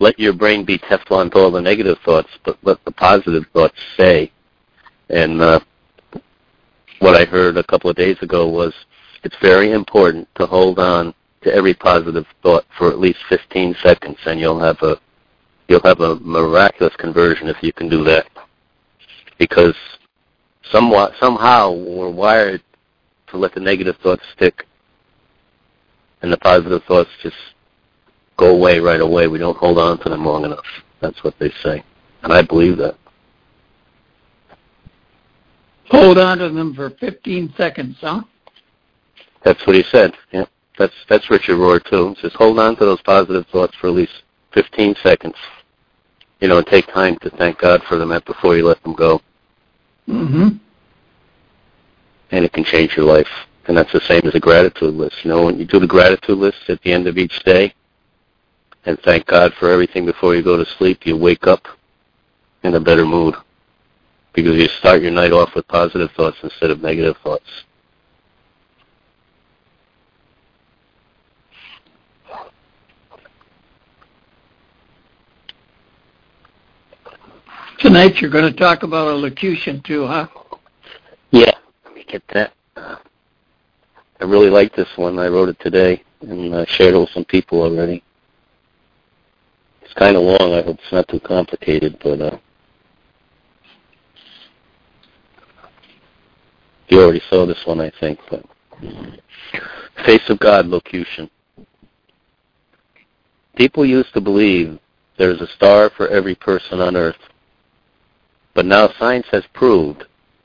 [0.01, 3.77] let your brain be Teflon to all the negative thoughts, but let the positive thoughts
[3.95, 4.31] stay.
[5.11, 5.61] And uh,
[7.01, 8.73] what I heard a couple of days ago was
[9.25, 14.19] it's very important to hold on to every positive thought for at least 15 seconds,
[14.27, 15.01] and you'll have a
[15.69, 18.27] you'll have a miraculous conversion if you can do that.
[19.39, 19.77] Because
[20.71, 22.63] somewhat somehow we're wired
[23.29, 24.65] to let the negative thoughts stick
[26.23, 27.37] and the positive thoughts just
[28.39, 29.27] go away right away.
[29.29, 30.65] We don't hold on to them long enough.
[31.01, 31.85] That's what they say.
[32.23, 32.97] And I believe that.
[35.91, 38.23] Hold on to them for 15 seconds, huh?
[39.45, 40.15] That's what he said.
[40.33, 40.45] Yeah.
[40.79, 42.15] That's that's Richard Rohr too.
[42.15, 44.23] He says hold on to those positive thoughts for at least
[44.53, 45.35] fifteen seconds.
[46.41, 49.21] you know, and take time to thank God for them before you let them go.
[50.07, 50.49] hmm
[52.31, 53.29] And it can change your life.
[53.67, 55.17] And that's the same as a gratitude list.
[55.25, 57.75] You know, when you do the gratitude list at the end of each day
[58.89, 61.69] and thank God for everything before you go to sleep, you wake up
[62.63, 63.35] in a better mood
[64.33, 67.45] because you start your night off with positive thoughts instead of negative thoughts.
[77.79, 80.29] Tonight you're going to talk about a locution too, huh?
[81.31, 81.53] Yeah,
[81.85, 82.55] let me get that.
[82.75, 82.97] Uh,
[84.19, 85.19] I really like this one.
[85.19, 88.03] I wrote it today and uh, shared it with some people already.
[89.89, 90.53] It's kind of long.
[90.53, 92.37] I hope it's not too complicated, but uh,
[96.89, 98.19] you already saw this one, I think.
[98.29, 98.45] But
[100.05, 101.31] face of God locution.
[103.57, 104.79] People used to believe
[105.17, 107.17] there's a star for every person on Earth.
[108.55, 110.05] But now science has proved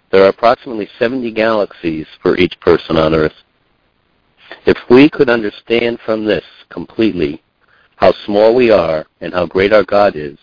[0.09, 3.33] there are approximately 70 galaxies for each person on Earth.
[4.65, 7.42] If we could understand from this completely
[8.03, 10.37] how small we are and how great our God is,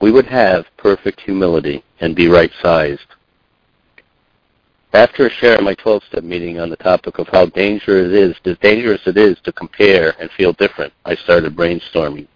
[0.00, 3.08] we would have perfect humility and be right-sized.
[4.94, 8.36] After a share sharing my 12-step meeting on the topic of how dangerous it is,
[8.46, 12.26] as dangerous it is to compare and feel different, I started brainstorming.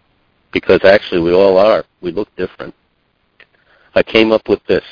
[0.53, 1.87] Because actually we all are.
[2.03, 2.75] We look different.
[3.95, 4.85] I came up with this.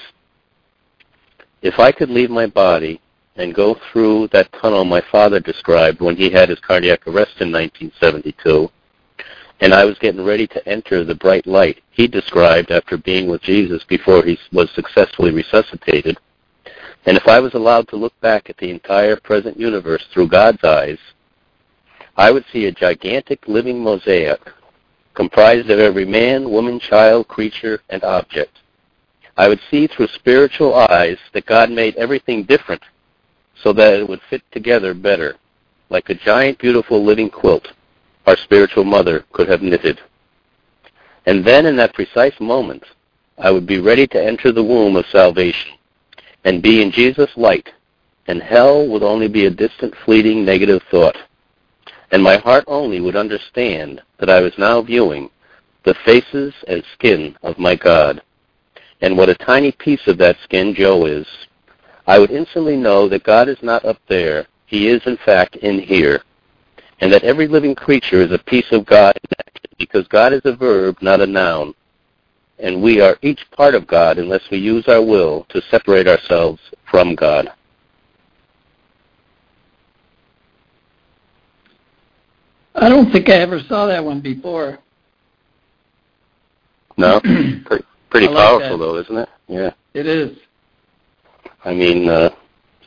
[1.60, 2.98] If I could leave my body
[3.36, 7.52] and go through that tunnel my father described when he had his cardiac arrest in
[7.52, 8.70] 1972,
[9.64, 13.40] and I was getting ready to enter the bright light he described after being with
[13.40, 16.18] Jesus before he was successfully resuscitated,
[17.06, 20.62] and if I was allowed to look back at the entire present universe through God's
[20.62, 20.98] eyes,
[22.14, 24.38] I would see a gigantic living mosaic
[25.14, 28.58] comprised of every man, woman, child, creature, and object.
[29.38, 32.82] I would see through spiritual eyes that God made everything different
[33.62, 35.36] so that it would fit together better,
[35.88, 37.72] like a giant, beautiful living quilt
[38.26, 40.00] our spiritual mother could have knitted.
[41.26, 42.84] And then in that precise moment,
[43.38, 45.72] I would be ready to enter the womb of salvation
[46.44, 47.70] and be in Jesus' light,
[48.26, 51.16] and hell would only be a distant, fleeting, negative thought.
[52.10, 55.30] And my heart only would understand that I was now viewing
[55.84, 58.22] the faces and skin of my God,
[59.00, 61.26] and what a tiny piece of that skin Joe is.
[62.06, 64.46] I would instantly know that God is not up there.
[64.66, 66.22] He is, in fact, in here.
[67.00, 69.18] And that every living creature is a piece of God
[69.78, 71.74] because God is a verb, not a noun.
[72.58, 76.60] And we are each part of God unless we use our will to separate ourselves
[76.90, 77.52] from God.
[82.76, 84.78] I don't think I ever saw that one before.
[86.96, 87.20] No?
[87.20, 88.84] pretty pretty like powerful, that.
[88.84, 89.28] though, isn't it?
[89.48, 89.70] Yeah.
[89.94, 90.36] It is.
[91.64, 92.30] I mean, uh,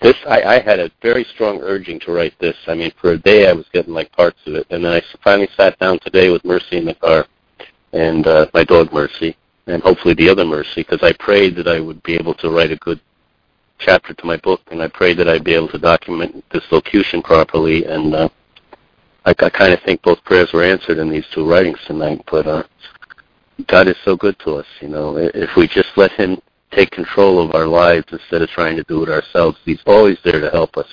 [0.02, 2.56] this I, I had a very strong urging to write this.
[2.68, 5.02] I mean, for a day I was getting like parts of it, and then I
[5.24, 7.26] finally sat down today with Mercy in the car,
[7.94, 9.36] and uh, my dog Mercy,
[9.68, 12.72] and hopefully the other Mercy, because I prayed that I would be able to write
[12.72, 13.00] a good
[13.80, 17.22] chapter to my book, and I prayed that I'd be able to document this locution
[17.22, 18.30] properly, and uh,
[19.26, 22.22] I, I kind of think both prayers were answered in these two writings tonight.
[22.30, 22.64] But uh,
[23.68, 25.18] God is so good to us, you know.
[25.18, 29.04] If we just let Him take control of our lives instead of trying to do
[29.04, 29.58] it ourselves.
[29.66, 30.90] He's always there to help us.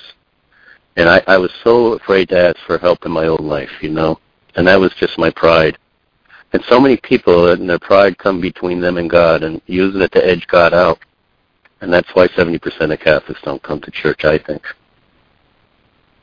[0.95, 3.89] And I, I was so afraid to ask for help in my own life, you
[3.89, 4.19] know,
[4.55, 5.77] and that was just my pride.
[6.53, 10.13] And so many people in their pride come between them and God and using it
[10.13, 10.99] to edge God out.
[11.81, 14.63] And that's why 70% of Catholics don't come to church, I think.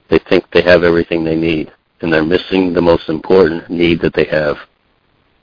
[0.08, 4.14] They think they have everything they need, and they're missing the most important need that
[4.14, 4.56] they have,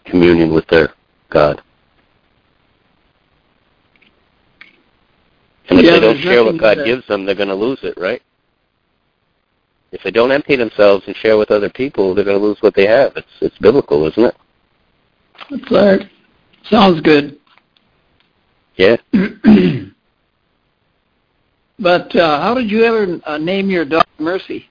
[0.05, 0.93] communion with their
[1.29, 1.61] God.
[5.69, 7.97] And if Yeah, they don't share what God gives them, they're going to lose it,
[7.97, 8.21] right?
[9.91, 12.75] If they don't empty themselves and share with other people, they're going to lose what
[12.75, 13.13] they have.
[13.15, 14.35] It's it's biblical, isn't it?
[15.49, 16.09] That's right.
[16.69, 17.39] Sounds good.
[18.75, 18.97] Yeah.
[21.79, 24.69] but uh, how did you ever uh, name your dog Mercy?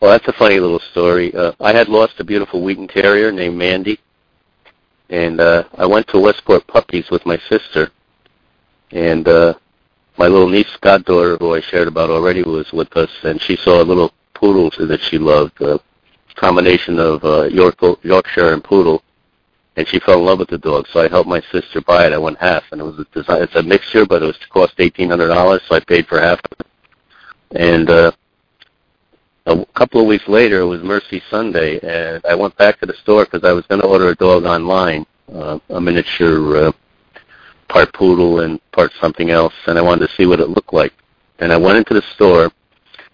[0.00, 1.32] Well, that's a funny little story.
[1.34, 4.00] Uh, I had lost a beautiful Wheaten Terrier named Mandy,
[5.10, 7.92] and uh, I went to Westport Puppies with my sister,
[8.92, 9.54] and uh,
[10.18, 13.82] my little niece, goddaughter, who I shared about already, was with us, and she saw
[13.82, 15.80] a little poodle that she loved, a
[16.36, 19.02] combination of uh, York, Yorkshire and poodle,
[19.76, 20.86] and she fell in love with the dog.
[20.88, 22.12] So I helped my sister buy it.
[22.12, 23.42] I went half, and it was a design.
[23.42, 26.40] It's a mixture, but it was cost eighteen hundred dollars, so I paid for half
[26.50, 26.66] of it.
[27.52, 28.12] And uh,
[29.46, 32.94] a couple of weeks later, it was Mercy Sunday, and I went back to the
[32.94, 36.72] store because I was going to order a dog online, uh, a miniature uh,
[37.72, 40.92] part poodle and part something else, and I wanted to see what it looked like.
[41.38, 42.52] And I went into the store,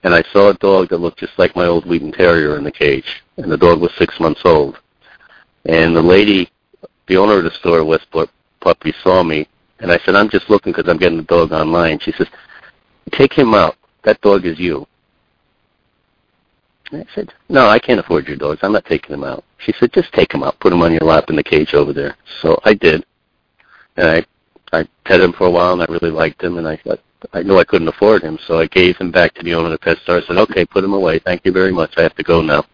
[0.03, 2.73] and I saw a dog that looked just like my old Wheaten Terrier in the
[2.73, 4.81] cage, and the dog was six months old.
[5.67, 6.51] And the lady,
[7.07, 9.47] the owner of the store, Westport Puppy, saw me,
[9.79, 12.01] and I said, I'm just looking because I'm getting the dog online.
[12.01, 12.27] She says,
[13.13, 13.77] take him out.
[14.03, 14.89] That dog is you.
[16.91, 18.61] And I said, no, I can't afford your dogs.
[18.63, 19.45] I'm not taking them out.
[19.59, 20.59] She said, just take him out.
[20.59, 22.17] Put him on your lap in the cage over there.
[22.41, 23.05] So I did.
[23.97, 24.25] And I
[24.73, 27.01] I pet him for a while, and I really liked him, and I thought,
[27.33, 29.73] I knew I couldn't afford him, so I gave him back to the owner of
[29.73, 30.19] the pet store.
[30.19, 31.19] I said, okay, put him away.
[31.19, 31.95] Thank you very much.
[31.97, 32.65] I have to go now.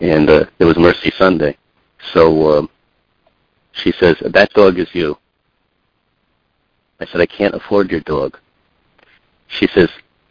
[0.00, 1.56] And uh, it was Mercy Sunday.
[2.12, 2.70] So um,
[3.72, 5.16] she says, that dog is you.
[7.00, 8.38] I said, I can't afford your dog.
[9.48, 9.88] She says,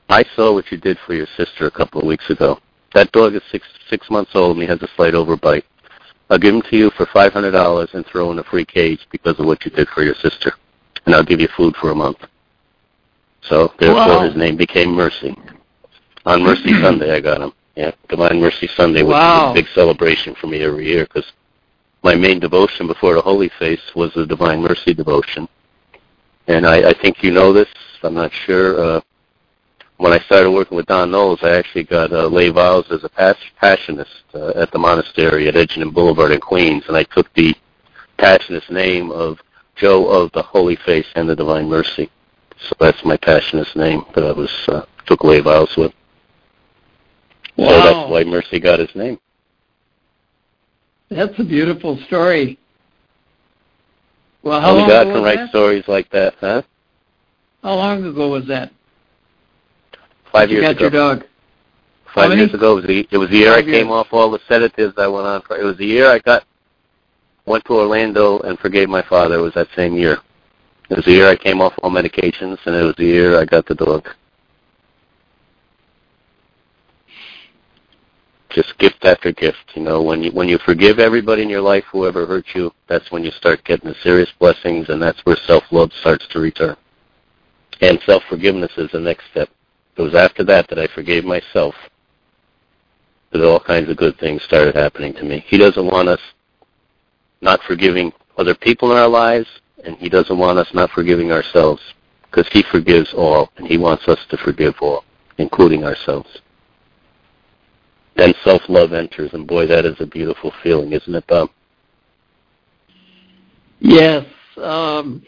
[0.09, 2.59] I saw what you did for your sister a couple of weeks ago.
[2.93, 5.63] That dog is six six months old and he has a slight overbite.
[6.31, 9.05] I'll give him to you for five hundred dollars and throw in a free cage
[9.11, 10.53] because of what you did for your sister,
[11.05, 12.19] and I'll give you food for a month.
[13.41, 14.21] So therefore, Wow.
[14.21, 15.35] his name became Mercy.
[16.25, 17.51] On Mercy Sunday, I got him.
[17.75, 19.47] Yeah, Divine Mercy Sunday, which Wow.
[19.47, 21.29] is a big celebration for me every year because
[22.01, 25.49] my main devotion before the Holy Face was the Divine Mercy devotion.
[26.47, 27.67] And I, I think you know this.
[28.03, 28.79] I'm not sure.
[28.79, 29.01] Uh,
[30.01, 33.09] when I started working with Don Knowles, I actually got uh, lay vows as a
[33.09, 37.55] pas- passionist uh, at the monastery at Edgerton Boulevard in Queens, and I took the
[38.17, 39.37] passionist name of
[39.75, 42.09] Joe of the Holy Face and the Divine Mercy.
[42.59, 45.93] So that's my passionist name that I was uh, took lay vows with.
[47.57, 49.19] So that's why Mercy got his name.
[51.11, 52.57] That's a beautiful story.
[54.41, 55.49] Well, how Only long God ago can write that?
[55.49, 56.63] stories like that, huh?
[57.61, 58.71] How long ago was that?
[60.31, 60.81] Five you years ago.
[60.81, 61.23] your dog.
[62.13, 63.89] Five years ago, it was the, it was the year Five I came years.
[63.89, 65.41] off all the sedatives I went on.
[65.43, 66.43] For, it was the year I got
[67.45, 69.35] went to Orlando and forgave my father.
[69.35, 70.17] It was that same year.
[70.89, 73.45] It was the year I came off all medications, and it was the year I
[73.45, 74.09] got the dog.
[78.49, 80.01] Just gift after gift, you know.
[80.01, 83.31] When you when you forgive everybody in your life, whoever hurt you, that's when you
[83.31, 86.75] start getting the serious blessings, and that's where self love starts to return.
[87.79, 89.49] And self forgiveness is the next step.
[90.01, 91.75] It was after that that I forgave myself
[93.31, 95.45] that all kinds of good things started happening to me.
[95.45, 96.19] He doesn't want us
[97.41, 99.47] not forgiving other people in our lives,
[99.85, 101.83] and he doesn't want us not forgiving ourselves
[102.23, 105.03] because he forgives all, and he wants us to forgive all,
[105.37, 106.41] including ourselves.
[108.15, 111.51] Then self-love enters, and boy, that is a beautiful feeling, isn't it, Bob?
[113.79, 114.25] Yes.
[114.57, 115.23] Um,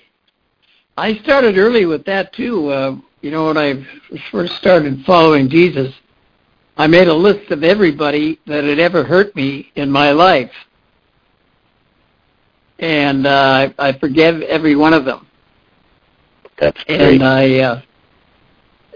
[0.98, 2.70] I started early with that too.
[2.70, 3.88] Uh, you know, when I
[4.32, 5.96] first started following Jesus,
[6.76, 10.52] I made a list of everybody that had ever hurt me in my life,
[12.80, 15.26] and uh, I I forgave every one of them.
[16.60, 17.00] That's great.
[17.00, 17.82] And I uh,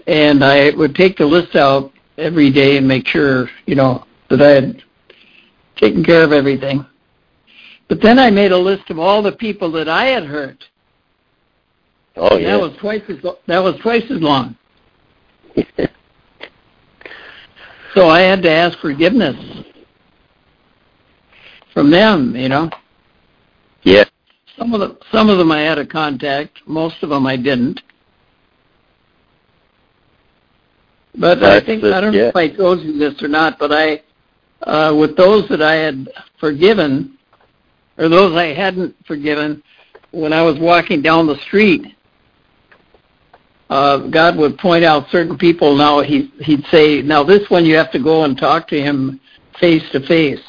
[0.07, 4.41] and I would take the list out every day and make sure you know that
[4.41, 4.83] I had
[5.77, 6.85] taken care of everything.
[7.87, 10.65] But then I made a list of all the people that I had hurt.
[12.17, 12.57] Oh And yeah.
[12.57, 14.57] That was twice as that was twice as long.
[17.95, 19.35] So I had to ask forgiveness
[21.73, 22.35] from them.
[22.35, 22.69] You know,
[23.81, 24.03] yeah.
[24.55, 26.59] some of them some of them I had a contact.
[26.67, 27.81] Most of them I didn't.
[31.15, 33.71] But I think it, I don't know if I told you this or not, but
[33.71, 34.03] I
[34.61, 36.07] uh, with those that I had
[36.39, 37.17] forgiven
[37.97, 39.63] or those I hadn't forgiven,
[40.11, 41.96] when I was walking down the street,
[43.69, 45.75] uh, God would point out certain people.
[45.75, 49.19] Now he he'd say, "Now this one you have to go and talk to him
[49.59, 50.41] face to face."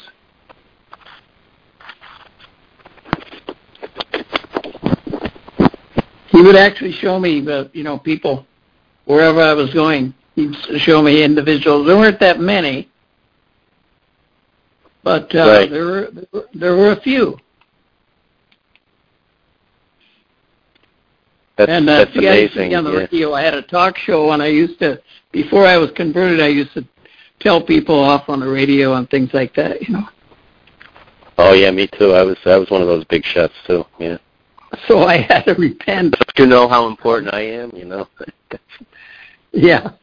[6.29, 8.45] He would actually show me the you know people
[9.05, 10.13] wherever I was going.
[10.35, 11.87] He'd show me individuals.
[11.87, 12.89] There weren't that many,
[15.03, 15.69] but uh, Right.
[15.69, 17.37] there were there were- there were a few.
[21.59, 22.69] That's, and uh, that's see, I used to amazing.
[22.69, 22.99] be on the yeah.
[22.99, 23.33] radio.
[23.33, 25.01] I had a talk show, and I used to,
[25.33, 26.87] before I was converted, I used to
[27.41, 29.81] tell people off on the radio and things like that.
[29.81, 30.07] You know,
[31.37, 32.13] Oh yeah, me too.
[32.13, 33.85] I was I was one of those big shots too.
[33.97, 34.19] Yeah.
[34.87, 36.15] so I had to repent.
[36.17, 38.07] But you know how important I am, you know.
[39.51, 39.93] Yeah,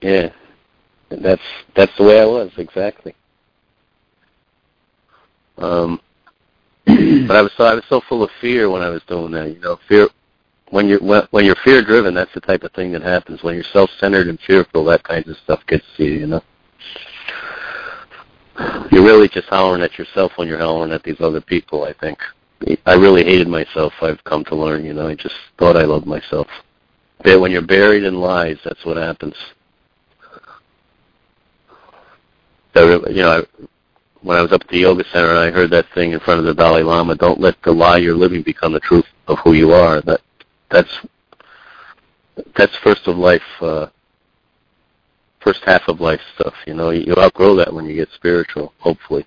[0.00, 0.30] yeah.
[1.10, 1.42] That's
[1.76, 3.14] that's the way I was exactly.
[5.58, 6.00] Um,
[6.86, 9.52] but I was so I was so full of fear when I was doing that.
[9.52, 10.08] You know, fear
[10.70, 13.42] when you're when, when you're fear driven, that's the type of thing that happens.
[13.42, 16.06] When you're self centered and fearful, that kind of stuff gets you.
[16.06, 16.42] You know,
[18.90, 21.84] you're really just hollering at yourself when you're hollering at these other people.
[21.84, 22.18] I think
[22.86, 23.92] I really hated myself.
[24.02, 24.84] I've come to learn.
[24.84, 26.48] You know, I just thought I loved myself.
[27.22, 29.34] But when you're buried in lies, that's what happens.
[32.74, 33.44] So, you know,
[34.22, 36.40] when I was up at the yoga center and I heard that thing in front
[36.40, 39.54] of the Dalai Lama, don't let the lie you're living become the truth of who
[39.54, 40.00] you are.
[40.02, 40.20] That
[40.70, 40.98] that's
[42.56, 43.86] that's first of life uh
[45.40, 46.90] first half of life stuff, you know.
[46.90, 49.26] You outgrow that when you get spiritual, hopefully.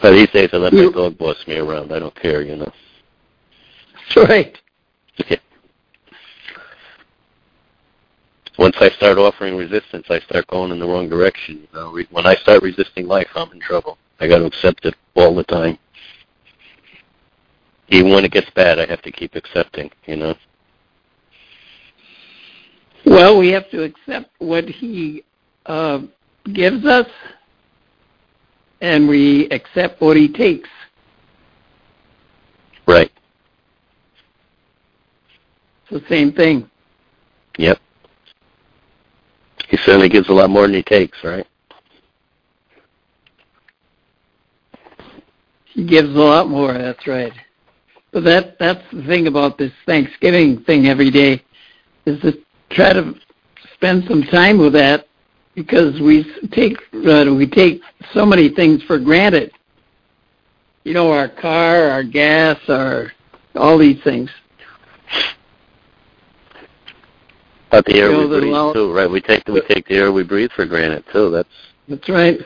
[0.00, 1.92] But these days I let my dog boss me around.
[1.92, 2.72] I don't care, you know.
[4.14, 4.58] That's right.
[5.20, 5.40] Okay.
[8.58, 11.60] Once I start offering resistance, I start going in the wrong direction.
[11.60, 13.98] You know, when I start resisting life, I'm in trouble.
[14.20, 15.78] I got to accept it all the time.
[17.88, 19.90] Even when it gets bad, I have to keep accepting.
[20.06, 20.34] You know.
[23.06, 25.24] Well, we have to accept what he
[25.66, 26.00] uh,
[26.52, 27.06] gives us,
[28.80, 30.68] and we accept what he takes.
[32.86, 33.10] Right.
[35.90, 36.68] It's the same thing.
[37.56, 37.78] Yep.
[39.68, 41.46] He certainly gives a lot more than he takes, right?
[45.86, 47.32] Gives a lot more, that's right.
[48.12, 51.42] But that that's the thing about this Thanksgiving thing every day
[52.06, 52.38] is to
[52.70, 53.14] try to
[53.74, 55.06] spend some time with that
[55.54, 56.76] because we take
[57.06, 59.52] uh, we take so many things for granted.
[60.84, 63.12] You know, our car, our gas, our
[63.54, 64.30] all these things.
[67.70, 69.10] But the air you know, we breathe too, right?
[69.10, 71.30] We take we take the air we breathe for granted too.
[71.30, 71.48] That's
[71.88, 72.38] that's right.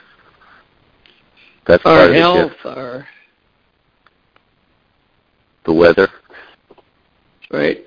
[1.66, 2.78] That's our part health, of the gift.
[2.78, 3.06] our
[5.64, 6.08] the weather.
[7.50, 7.84] Right.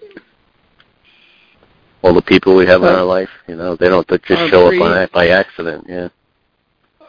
[2.03, 4.81] All the people we have in our life, you know, they don't just show priest,
[4.81, 5.85] up on by accident.
[5.89, 6.09] Yeah.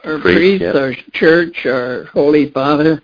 [0.05, 0.73] Our priest, yeah.
[0.73, 3.03] our church, our Holy Father.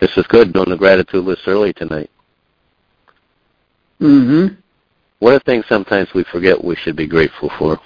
[0.00, 0.52] This is good.
[0.52, 2.10] Doing the gratitude list early tonight.
[4.00, 4.54] Mm-hmm.
[5.20, 7.78] What are things sometimes we forget we should be grateful for?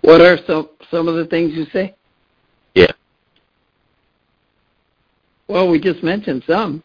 [0.00, 1.94] What are some some of the things you say?
[2.74, 2.90] Yeah.
[5.48, 6.82] Well, we just mentioned some.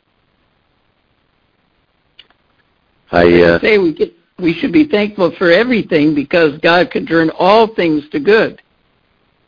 [3.11, 7.29] I uh, say we get we should be thankful for everything because God can turn
[7.37, 8.61] all things to good.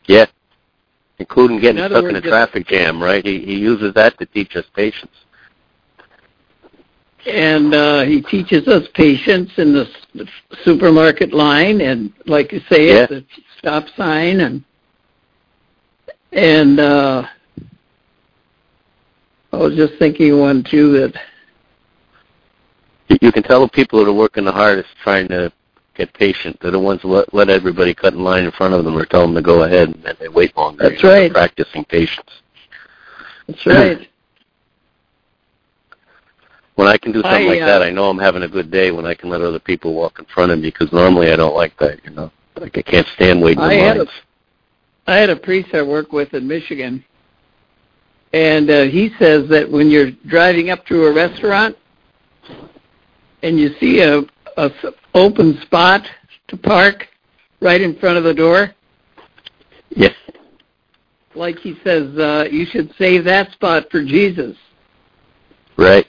[0.04, 0.26] Yeah,
[1.18, 3.24] including getting in stuck words, in a traffic jam, right?
[3.24, 5.12] He he uses that to teach us patience.
[7.26, 10.28] And uh, he teaches us patience in the the
[10.62, 12.94] supermarket line, and like you say, yeah.
[13.02, 13.24] at the
[13.58, 14.64] stop sign, and
[16.32, 17.26] and uh,
[19.56, 21.14] I was just thinking one too that
[23.22, 25.50] you can tell the people that are working the hardest trying to
[25.94, 26.58] get patient.
[26.60, 29.06] They're the ones who let, let everybody cut in line in front of them or
[29.06, 30.90] tell them to go ahead and then they wait longer.
[30.90, 31.32] That's right.
[31.32, 32.28] Practicing patience.
[33.46, 33.98] That's right.
[36.74, 38.70] when I can do something I, like uh, that, I know I'm having a good
[38.70, 41.36] day when I can let other people walk in front of me because normally I
[41.36, 42.30] don't like that, you know.
[42.56, 44.10] Like I can't stand waiting I in had lines.
[45.06, 47.02] A, I had a priest I work with in Michigan,
[48.36, 51.74] and uh, he says that when you're driving up to a restaurant
[53.42, 54.20] and you see a,
[54.58, 54.70] a
[55.14, 56.06] open spot
[56.48, 57.08] to park
[57.62, 58.74] right in front of the door,
[59.88, 60.14] yes,
[61.34, 64.54] like he says, uh, you should save that spot for Jesus.
[65.78, 66.06] Right.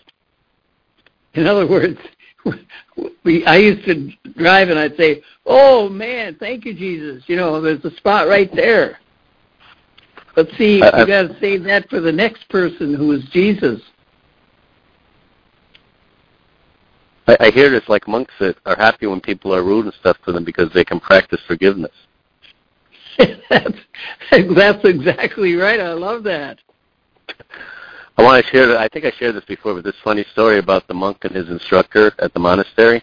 [1.36, 1.98] In other words,
[3.24, 7.62] we I used to drive and I'd say, "Oh man, thank you, Jesus." You know,
[7.62, 9.00] there's a spot right there.
[10.38, 13.82] But see, I, you got to save that for the next person who is Jesus.
[17.26, 20.16] I, I hear this like monks that are happy when people are rude and stuff
[20.28, 21.92] to them because they can practice forgiveness.
[23.18, 23.80] that's
[24.56, 25.80] that's exactly right.
[25.80, 26.60] I love that.
[28.20, 28.78] I want to share.
[28.78, 31.50] I think I shared this before, but this funny story about the monk and his
[31.50, 33.02] instructor at the monastery,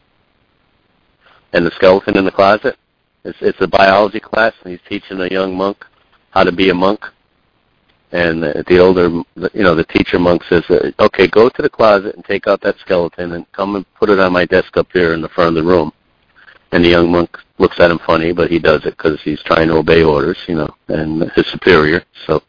[1.53, 2.77] and the skeleton in the closet.
[3.25, 5.85] It's it's a biology class, and he's teaching a young monk
[6.31, 7.05] how to be a monk.
[8.15, 9.09] And the, the older,
[9.55, 12.61] you know, the teacher monk says, uh, "Okay, go to the closet and take out
[12.61, 15.49] that skeleton and come and put it on my desk up here in the front
[15.49, 15.93] of the room."
[16.71, 19.67] And the young monk looks at him funny, but he does it because he's trying
[19.67, 22.05] to obey orders, you know, and his superior.
[22.25, 22.41] So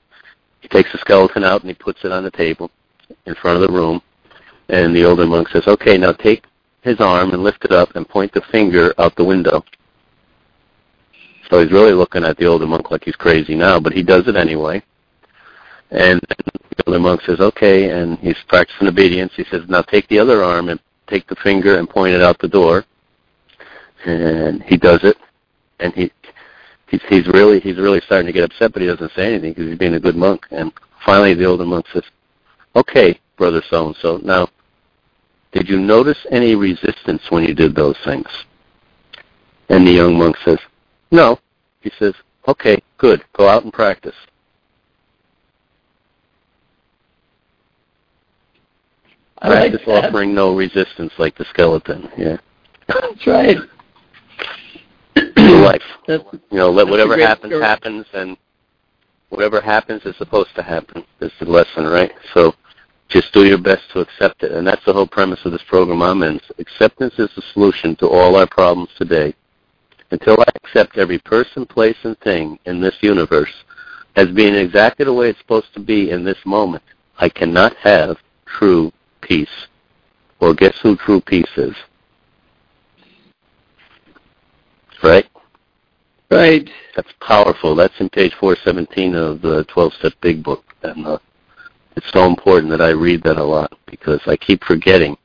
[0.59, 2.69] he takes the skeleton out and he puts it on the table
[3.25, 4.03] in front of the room.
[4.69, 6.43] And the older monk says, "Okay, now take
[6.81, 9.65] his arm and lift it up and point the finger out the window."
[11.49, 14.27] So he's really looking at the older monk like he's crazy now, but he does
[14.27, 14.83] it anyway.
[15.91, 16.21] And
[16.85, 19.33] the monk says, okay, and he's practicing obedience.
[19.35, 22.39] He says, now take the other arm and take the finger and point it out
[22.39, 22.85] the door.
[24.05, 25.17] and he does it,
[25.79, 26.11] and he
[26.87, 29.67] he's he's really he's really starting to get upset, but he doesn't say anything because
[29.67, 30.45] he's being a good monk.
[30.51, 30.71] And
[31.03, 32.03] finally, the older monk says,
[32.75, 34.47] "Okay, brother so and so, now."
[35.55, 38.27] Did you notice any resistance when you did those things?
[39.69, 40.59] And the young monk says,
[41.11, 41.39] No.
[41.79, 42.13] He says,
[42.45, 43.23] Okay, good.
[43.31, 44.15] Go out and practice.
[49.41, 50.05] I like practice that.
[50.05, 52.09] offering no resistance like the skeleton.
[52.17, 52.37] Yeah.
[52.87, 53.57] That's right.
[55.37, 55.81] Your life.
[56.07, 57.63] That's, You know, let whatever happens story.
[57.63, 58.37] happens and
[59.29, 61.03] whatever happens is supposed to happen.
[61.21, 62.11] Is the lesson, right?
[62.33, 62.53] So
[63.09, 64.51] just do your best to accept it.
[64.51, 66.39] And that's the whole premise of this program I'm in.
[66.59, 69.33] Acceptance is the solution to all our problems today.
[70.11, 73.51] Until I accept every person, place, and thing in this universe
[74.15, 76.83] as being exactly the way it's supposed to be in this moment,
[77.19, 78.91] I cannot have true
[79.27, 79.67] peace.
[80.39, 81.75] Well, guess who true peace is?
[85.03, 85.27] Right?
[86.31, 86.69] right.
[86.95, 87.75] That's powerful.
[87.75, 90.63] That's in page 417 of the 12-step big book.
[90.83, 91.19] And uh,
[91.95, 95.17] it's so important that I read that a lot because I keep forgetting.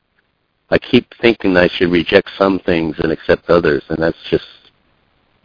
[0.69, 4.45] I keep thinking I should reject some things and accept others, and that's just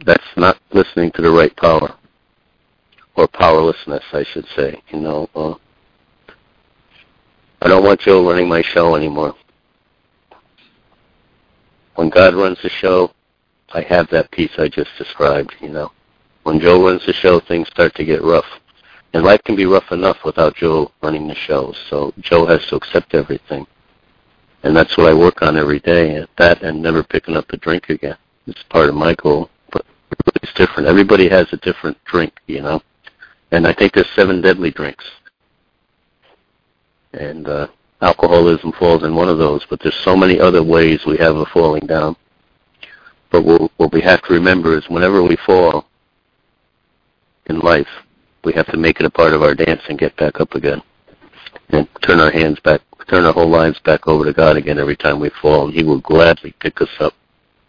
[0.05, 1.95] that's not listening to the right power
[3.15, 4.81] or powerlessness, I should say.
[4.89, 5.55] You know, uh,
[7.61, 9.35] I don't want Joe running my show anymore.
[11.95, 13.11] When God runs the show,
[13.73, 15.55] I have that peace I just described.
[15.59, 15.91] You know,
[16.43, 18.45] when Joe runs the show, things start to get rough.
[19.13, 21.73] And life can be rough enough without Joe running the show.
[21.89, 23.65] So Joe has to accept everything.
[24.63, 26.17] And that's what I work on every day.
[26.17, 28.17] At that and never picking up a drink again.
[28.45, 29.49] It's part of my goal.
[29.71, 29.85] But
[30.43, 30.87] it's different.
[30.87, 32.81] Everybody has a different drink, you know.
[33.51, 35.05] And I think there's seven deadly drinks.
[37.17, 37.67] And uh
[38.01, 41.47] alcoholism falls in one of those, but there's so many other ways we have of
[41.49, 42.15] falling down.
[43.31, 45.87] But what, what we have to remember is whenever we fall
[47.47, 47.87] in life,
[48.43, 50.81] we have to make it a part of our dance and get back up again.
[51.69, 54.95] And turn our hands back, turn our whole lives back over to God again every
[54.95, 55.69] time we fall.
[55.69, 57.13] He will gladly pick us up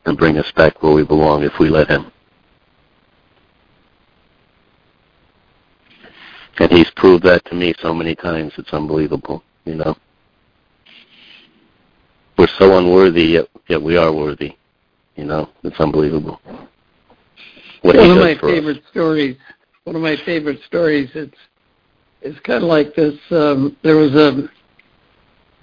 [0.05, 2.13] and bring us back where we belong if we let Him.
[6.61, 9.97] And He's proved that to me so many times, it's unbelievable, you know.
[12.37, 14.57] We're so unworthy, yet, yet we are worthy.
[15.17, 16.41] You know, it's unbelievable.
[17.83, 18.55] What one of my for us.
[18.55, 19.37] favorite stories.
[19.85, 21.11] One of my favorite stories.
[21.15, 21.37] It's
[22.23, 23.15] it's kind of like this.
[23.31, 24.49] Um, there was a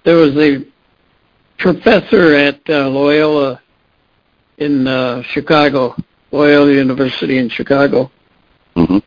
[0.04, 0.66] there was a
[1.58, 3.62] professor at uh, Loyola
[4.58, 5.96] in uh, Chicago,
[6.32, 8.12] Loyola University in Chicago,
[8.76, 8.98] hmm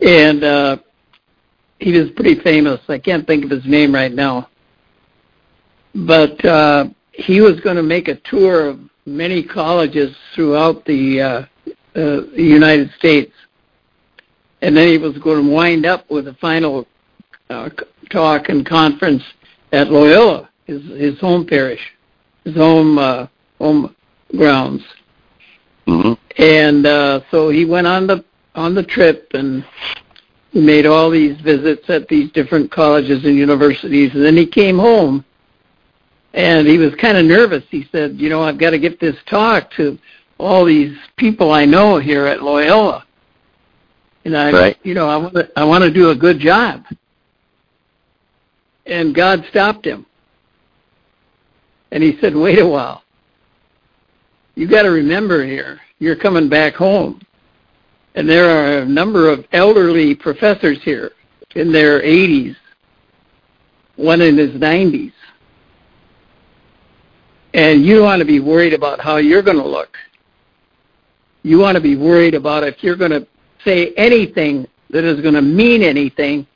[0.00, 0.76] and uh,
[1.80, 2.80] he was pretty famous.
[2.88, 4.48] I can't think of his name right now,
[5.94, 11.26] but uh, he was going to make a tour of many colleges throughout the uh,
[11.26, 11.46] uh,
[11.94, 13.32] the United States,
[14.62, 16.86] and then he was going to wind up with a final
[17.48, 17.70] uh,
[18.10, 19.22] talk and conference
[19.72, 21.80] at Loyola, his his home parish,
[22.44, 23.26] his home uh,
[23.58, 23.96] home
[24.36, 24.82] grounds.
[25.86, 28.24] hmm And uh, so he went on the
[28.54, 29.64] on the trip and
[30.52, 34.12] he made all these visits at these different colleges and universities.
[34.14, 35.24] And then he came home
[36.34, 37.64] and he was kind of nervous.
[37.70, 39.98] He said, "You know, I've got to get this talk to
[40.38, 43.04] all these people I know here at Loyola."
[44.24, 44.78] And I, Right.
[44.82, 46.84] you know, I want to I want to do a good job.
[48.86, 50.06] And God stopped him.
[51.92, 53.02] And he said, "Wait a while.
[54.56, 57.20] You got to remember here, you're coming back home.
[58.14, 61.12] And there are a number of elderly professors here
[61.54, 62.56] in their 80s,
[63.96, 65.12] one in his 90s.
[67.54, 69.96] And you don't want to be worried about how you're going to look.
[71.42, 73.26] You want to be worried about if you're going to
[73.64, 76.46] say anything that is going to mean anything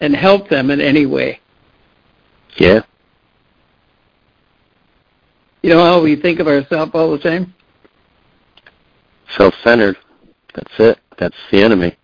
[0.00, 1.40] and help them in any way.
[2.56, 2.80] Yeah.
[5.62, 7.54] You know how we think of ourselves all the time?
[9.36, 9.96] Self-centered.
[10.54, 10.98] That's it.
[11.18, 11.96] That's the enemy.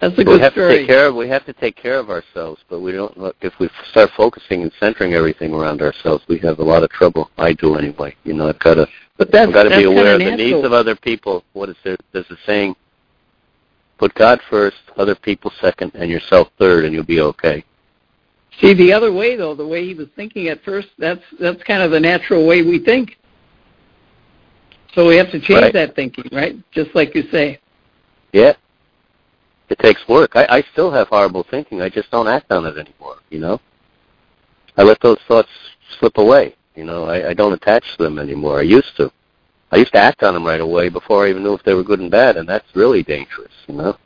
[0.00, 2.10] That's a good we have to take care of we have to take care of
[2.10, 3.16] ourselves, but we don't.
[3.16, 6.90] Look, if we start focusing and centering everything around ourselves, we have a lot of
[6.90, 7.30] trouble.
[7.38, 8.14] I do anyway.
[8.24, 8.86] You know, I've got to
[9.16, 11.44] but that's, I've got to be aware of the needs of other people.
[11.52, 11.96] What is there?
[12.12, 12.74] There's a saying:
[13.98, 17.64] put God first, other people second, and yourself third, and you'll be okay.
[18.60, 21.82] See, the other way though, the way he was thinking at first, that's that's kind
[21.82, 23.16] of the natural way we think.
[24.94, 25.72] So we have to change Right.
[25.72, 26.56] that thinking, right?
[26.72, 27.58] Just like you say.
[28.32, 28.54] Yeah.
[29.68, 30.32] It takes work.
[30.36, 31.80] I, I still have horrible thinking.
[31.80, 33.16] I just don't act on it anymore.
[33.30, 33.60] You know.
[34.76, 35.48] I let those thoughts
[35.98, 36.54] slip away.
[36.74, 38.58] You know, I, I don't attach to them anymore.
[38.58, 39.10] I used to.
[39.70, 41.82] I used to act on them right away before I even knew if they were
[41.82, 43.96] good and bad, and that's really dangerous, you know.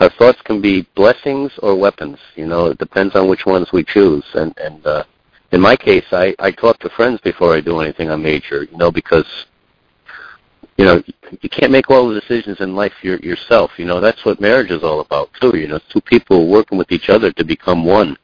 [0.00, 2.66] Our thoughts can be blessings or weapons, you know.
[2.66, 5.04] It depends on which ones we choose, and and uh,
[5.54, 8.76] in my case, I I talk to friends before I do anything on major, you
[8.76, 9.46] know, because
[10.76, 11.00] you know
[11.40, 13.70] you can't make all the decisions in life your, yourself.
[13.78, 15.56] You know that's what marriage is all about too.
[15.56, 18.16] You know, two people working with each other to become one,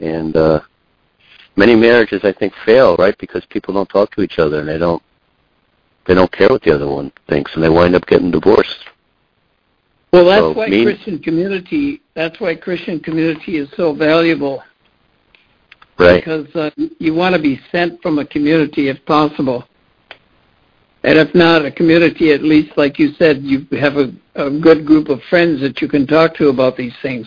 [0.00, 0.60] and uh,
[1.54, 4.78] many marriages I think fail right because people don't talk to each other and they
[4.78, 5.02] don't
[6.06, 8.84] they don't care what the other one thinks, and they wind up getting divorced.
[10.12, 12.02] Well, that's so why me, Christian community.
[12.14, 14.64] That's why Christian community is so valuable.
[15.98, 16.24] Right.
[16.24, 19.68] Because uh, you want to be sent from a community if possible.
[21.04, 24.86] And if not a community, at least, like you said, you have a, a good
[24.86, 27.26] group of friends that you can talk to about these things.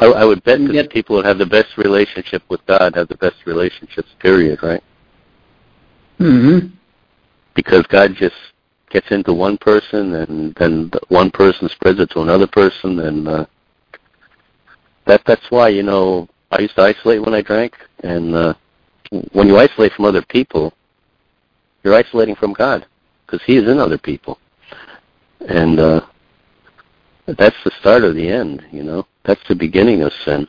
[0.00, 3.08] I, I would bet that the people that have the best relationship with God have
[3.08, 4.82] the best relationships, period, right?
[6.18, 6.74] Mm-hmm.
[7.54, 8.36] Because God just
[8.90, 13.46] gets into one person, and then one person spreads it to another person, and uh,
[15.06, 18.54] that that's why you know I used to isolate when I drank, and uh,
[19.32, 20.72] when you isolate from other people,
[21.82, 22.86] you're isolating from God
[23.24, 24.38] because He is in other people,
[25.48, 26.00] and uh,
[27.26, 28.64] that's the start of the end.
[28.70, 30.48] You know, that's the beginning of sin.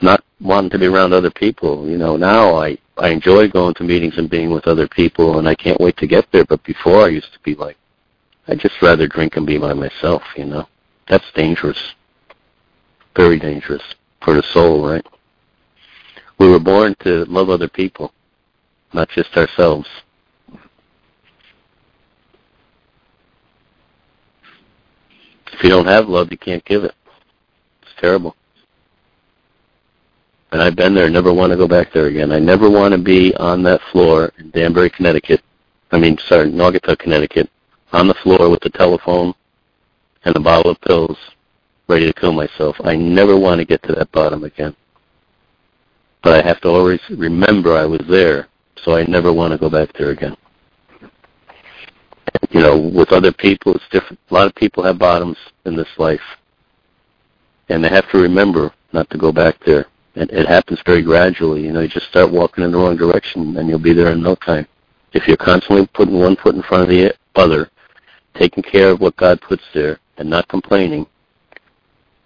[0.00, 1.88] Not wanting to be around other people.
[1.88, 5.48] You know, now I I enjoy going to meetings and being with other people, and
[5.48, 6.44] I can't wait to get there.
[6.44, 7.76] But before, I used to be like,
[8.46, 10.22] I'd just rather drink and be by myself.
[10.36, 10.68] You know,
[11.08, 11.94] that's dangerous.
[13.18, 13.82] Very dangerous
[14.22, 15.04] for the soul, right?
[16.38, 18.12] We were born to love other people
[18.92, 19.88] not just ourselves.
[25.52, 26.94] If you don't have love, you can't give it.
[27.82, 28.36] It's terrible.
[30.52, 32.30] And I've been there, never want to go back there again.
[32.30, 35.42] I never want to be on that floor in Danbury, Connecticut.
[35.90, 37.50] I mean, sorry, Naugatuck, Connecticut,
[37.92, 39.34] on the floor with the telephone
[40.24, 41.18] and a bottle of pills,
[41.88, 42.76] ready to kill myself.
[42.84, 44.76] I never want to get to that bottom again.
[46.22, 48.48] But I have to always remember I was there
[48.84, 50.36] so I never want to go back there again.
[52.50, 54.18] You know, with other people, it's different.
[54.30, 56.22] A lot of people have bottoms in this life,
[57.68, 59.86] and they have to remember not to go back there.
[60.14, 61.64] And it happens very gradually.
[61.64, 64.22] You know, you just start walking in the wrong direction, and you'll be there in
[64.22, 64.66] no time.
[65.12, 67.70] If you're constantly putting one foot in front of the other,
[68.34, 71.06] taking care of what God puts there, and not complaining,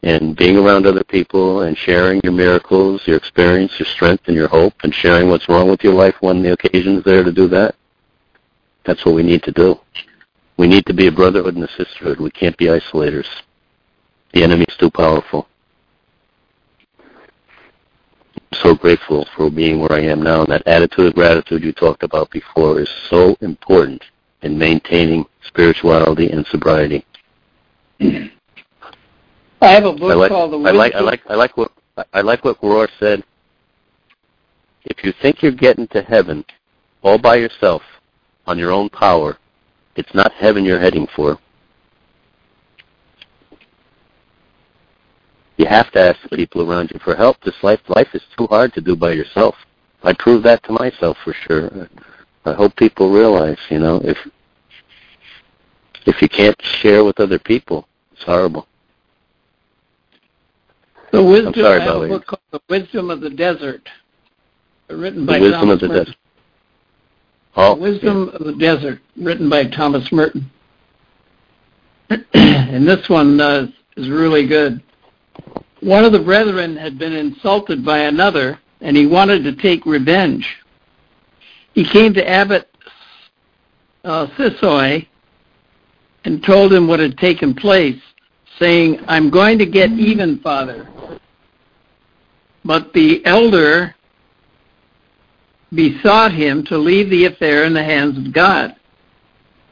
[0.03, 4.49] and being around other people and sharing your miracles, your experience, your strength, and your
[4.49, 7.47] hope, and sharing what's wrong with your life when the occasion is there to do
[7.49, 7.77] that.
[8.85, 9.79] That's what we need to do.
[10.57, 12.19] We need to be a brotherhood and a sisterhood.
[12.19, 13.29] We can't be isolators.
[14.33, 15.47] The enemy's too powerful.
[18.37, 20.41] I'm so grateful for being where I am now.
[20.43, 24.03] And that attitude of gratitude you talked about before is so important
[24.43, 27.07] in maintaining spirituality and sobriety.
[29.63, 30.75] I have a book I like, called The Wisdom.
[30.75, 31.71] I like I like I like what
[32.13, 33.23] I like what Rohr said.
[34.85, 36.45] If you think you're getting to heaven
[37.03, 37.83] all by yourself
[38.49, 39.39] on your own power,
[39.95, 41.39] it's not heaven you're heading for.
[45.59, 47.41] You have to ask the people around you for help.
[47.43, 49.55] This life life is too hard to do by yourself.
[50.03, 51.89] I proved that to myself for sure.
[52.45, 54.19] I hope people realize, you know, if
[56.05, 58.67] if you can't share with other people, it's horrible.
[61.13, 61.53] The wisdom.
[61.55, 63.87] I'm sorry, I have a book called The Wisdom of the Desert,
[64.89, 66.05] written by the Wisdom Thomas of the Merton.
[66.05, 66.17] Desert.
[67.55, 68.39] Oh, the Wisdom yeah.
[68.39, 70.51] of the Desert, written by Thomas Merton.
[72.35, 73.67] and this one uh,
[73.99, 74.83] is really good.
[75.81, 80.47] One of the brethren had been insulted by another, and he wanted to take revenge.
[81.75, 82.69] He came to Abbot
[84.05, 85.07] uh, Sissoy
[86.25, 88.01] and told him what had taken place
[88.59, 90.89] saying, I'm going to get even, Father.
[92.65, 93.95] But the elder
[95.75, 98.77] besought him to leave the affair in the hands of God.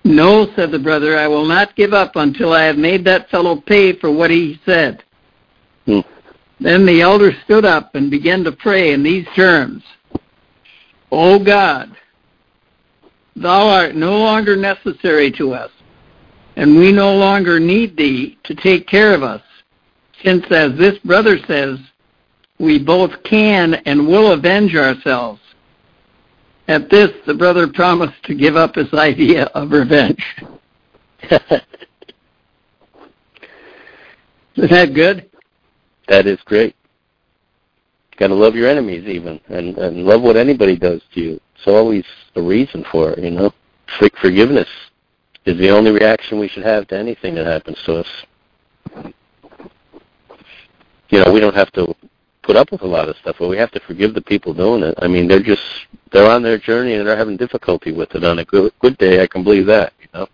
[0.03, 3.61] No, said the brother, I will not give up until I have made that fellow
[3.61, 5.05] pay for what he said.
[5.85, 6.01] Hmm.
[6.59, 9.83] Then the elder stood up and began to pray in these terms
[11.13, 11.97] O God,
[13.35, 15.71] thou art no longer necessary to us
[16.57, 19.43] and we no longer need thee to take care of us,
[20.23, 21.79] since, as this brother says,
[22.59, 25.41] we both can and will avenge ourselves.
[26.69, 30.23] At this, the brother promised to give up his idea of revenge.
[34.57, 35.31] Isn't that good?
[36.09, 36.77] That is great.
[38.19, 41.41] got to love your enemies even, and and love what anybody does to you.
[41.55, 42.05] It's always
[42.37, 43.53] a reason for it, you know.
[43.99, 44.69] Seek forgiveness
[45.45, 48.09] is the only reaction we should have to anything that happens to us.
[51.09, 51.95] You know, we don't have to
[52.43, 54.83] put up with a lot of stuff, but we have to forgive the people doing
[54.83, 54.95] it.
[54.99, 55.63] I mean, they're just
[56.13, 58.25] they're on their journey and they're having difficulty with it.
[58.25, 60.29] On a good good day, I can believe that, you know.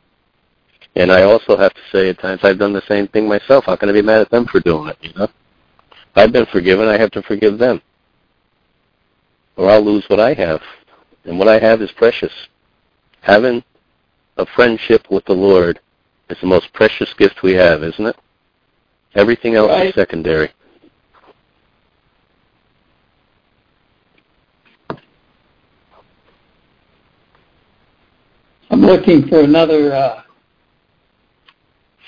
[0.97, 3.67] And I also have to say, at times I've done the same thing myself.
[3.67, 4.97] How can I be mad at them for doing it?
[5.01, 5.29] You know,
[6.15, 6.89] I've been forgiven.
[6.89, 7.81] I have to forgive them,
[9.57, 10.63] or I'll lose what I have,
[11.25, 12.33] and what I have is precious.
[13.21, 13.63] Having
[14.37, 15.81] a friendship with the Lord
[16.29, 18.17] is the most precious gift we have, isn't it?
[19.15, 19.89] Everything else Right.
[19.89, 20.51] is secondary.
[28.71, 30.23] I'm looking for another uh,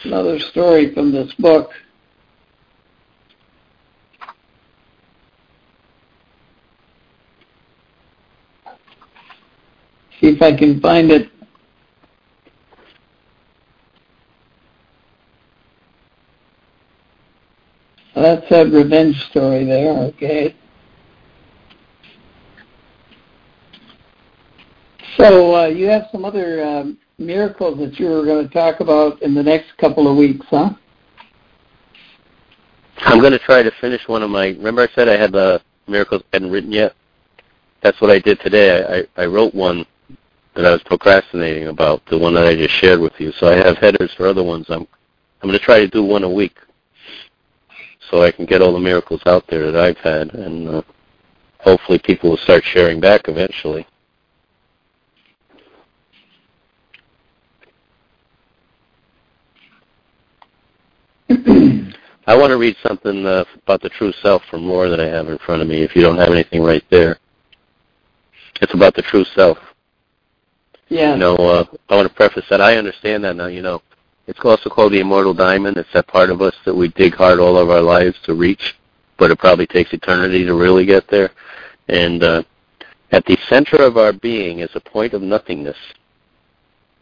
[0.05, 1.71] another story from this book.
[10.21, 11.31] See if I can find it.
[18.21, 19.93] That's that revenge story there.
[19.93, 20.55] Okay.
[25.17, 29.21] So uh, you have some other um, miracles that you were going to talk about
[29.23, 30.71] in the next couple of weeks, huh?
[32.99, 34.49] I'm going to try to finish one of my.
[34.49, 36.95] Remember, I said I had the miracles I hadn't written yet.
[37.83, 39.07] That's what I did today.
[39.17, 39.87] I, I, I wrote one
[40.55, 43.33] that I was procrastinating about, the one that I just shared with you.
[43.39, 44.67] So I have headers for other ones.
[44.69, 44.87] I'm
[45.41, 46.59] I'm going to try to do one a week,
[48.11, 50.83] so I can get all the miracles out there that I've had, and uh,
[51.61, 53.87] hopefully people will start sharing back eventually.
[62.27, 65.29] I want to read something uh, about the true self from Rohr that I have
[65.29, 65.83] in front of me.
[65.83, 67.19] If you don't have anything right there,
[68.61, 69.59] it's about the true self.
[70.89, 71.13] Yeah.
[71.13, 73.47] You know, uh, I want to preface that I understand that now.
[73.47, 73.83] You know,
[74.29, 75.77] it's also called the immortal diamond.
[75.79, 78.77] It's that part of us that we dig hard all of our lives to reach,
[79.17, 81.31] but it probably takes eternity to really get there.
[81.89, 82.43] And uh,
[83.11, 85.79] at the center of our being is a point of nothingness,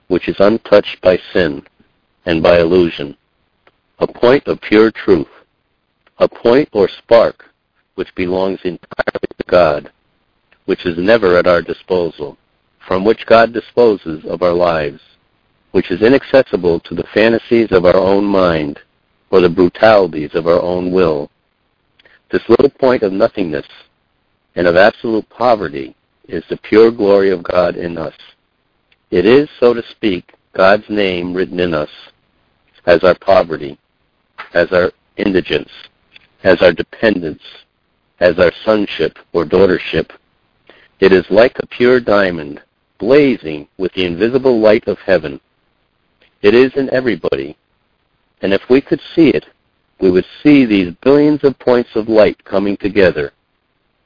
[0.06, 1.66] which is untouched by sin
[2.24, 3.16] and by illusion
[3.98, 5.28] a point of pure truth,
[6.18, 7.44] a point or spark
[7.94, 9.90] which belongs entirely to God,
[10.66, 12.36] which is never at our disposal,
[12.86, 15.00] from which God disposes of our lives,
[15.76, 18.80] which is inaccessible to the fantasies of our own mind
[19.28, 21.30] or the brutalities of our own will.
[22.32, 23.66] This little point of nothingness
[24.54, 25.94] and of absolute poverty
[26.28, 28.14] is the pure glory of God in us.
[29.10, 31.90] It is, so to speak, God's name written in us
[32.86, 33.78] as our poverty,
[34.54, 35.70] as our indigence,
[36.42, 37.42] as our dependence,
[38.20, 40.08] as our sonship or daughtership.
[41.00, 42.62] It is like a pure diamond,
[42.96, 45.38] blazing with the invisible light of heaven.
[46.46, 47.56] It is in everybody,
[48.40, 49.46] and if we could see it,
[50.00, 53.32] we would see these billions of points of light coming together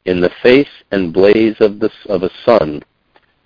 [0.07, 2.82] in the face and blaze of, the, of a sun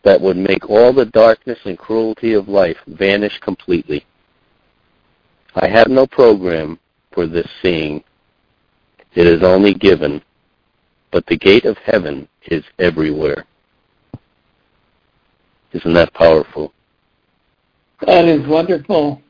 [0.05, 4.07] that would make all the darkness and cruelty of life vanish completely.
[5.57, 6.79] I have no program
[7.11, 8.05] for this seeing.
[9.17, 10.23] It is only given,
[11.11, 13.45] but the gate of heaven is everywhere.
[15.73, 16.73] Isn't that powerful?
[18.01, 19.21] That is wonderful.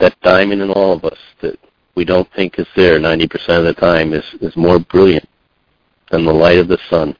[0.00, 1.58] That diamond in all of us that
[1.94, 5.28] we don't think is there 90% of the time is, is more brilliant
[6.10, 7.16] than the light of the sun.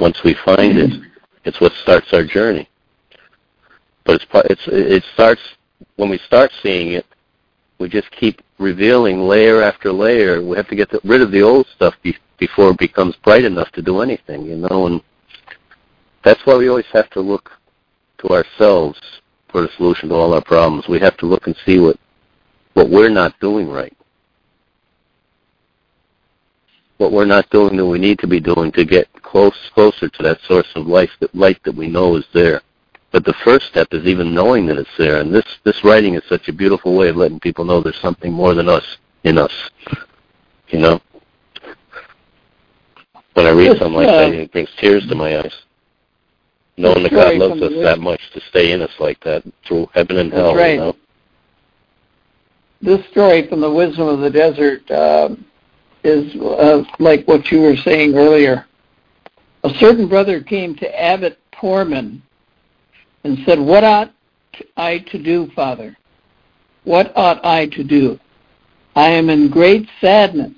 [0.00, 1.02] Once we find it,
[1.44, 2.68] it's what starts our journey.
[4.04, 5.40] But it's it's it starts
[5.96, 7.06] when we start seeing it.
[7.78, 10.42] We just keep revealing layer after layer.
[10.42, 13.70] We have to get rid of the old stuff be, before it becomes bright enough
[13.72, 14.86] to do anything, you know.
[14.86, 15.02] And
[16.24, 17.50] that's why we always have to look
[18.18, 19.00] to ourselves
[19.50, 20.88] for the solution to all our problems.
[20.88, 21.98] We have to look and see what
[22.74, 23.96] what we're not doing right.
[26.96, 30.22] What we're not doing that we need to be doing to get close closer to
[30.22, 32.62] that source of life that light that we know is there.
[33.10, 35.20] But the first step is even knowing that it's there.
[35.20, 38.32] And this, this writing is such a beautiful way of letting people know there's something
[38.32, 39.52] more than us in us.
[40.68, 41.00] You know?
[43.34, 45.54] When I read something like that, it brings tears to my eyes.
[46.76, 50.16] Knowing that God loves us that much to stay in us like that through heaven
[50.16, 50.72] and hell, right.
[50.72, 50.96] you know?
[52.80, 55.36] This story from the wisdom of the desert uh,
[56.02, 58.66] is uh, like what you were saying earlier.
[59.64, 62.22] A certain brother came to Abbot Poemen
[63.24, 64.12] and said, What ought
[64.76, 65.96] I to do, Father?
[66.84, 68.18] What ought I to do?
[68.96, 70.52] I am in great sadness.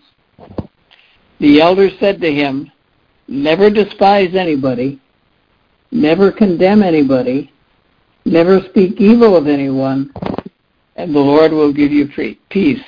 [1.40, 2.70] The elder said to him,
[3.28, 5.00] Never despise anybody,
[5.94, 7.50] never condemn anybody,
[8.26, 10.12] never speak evil of anyone,
[10.96, 12.08] and the Lord will give you
[12.50, 12.84] peace.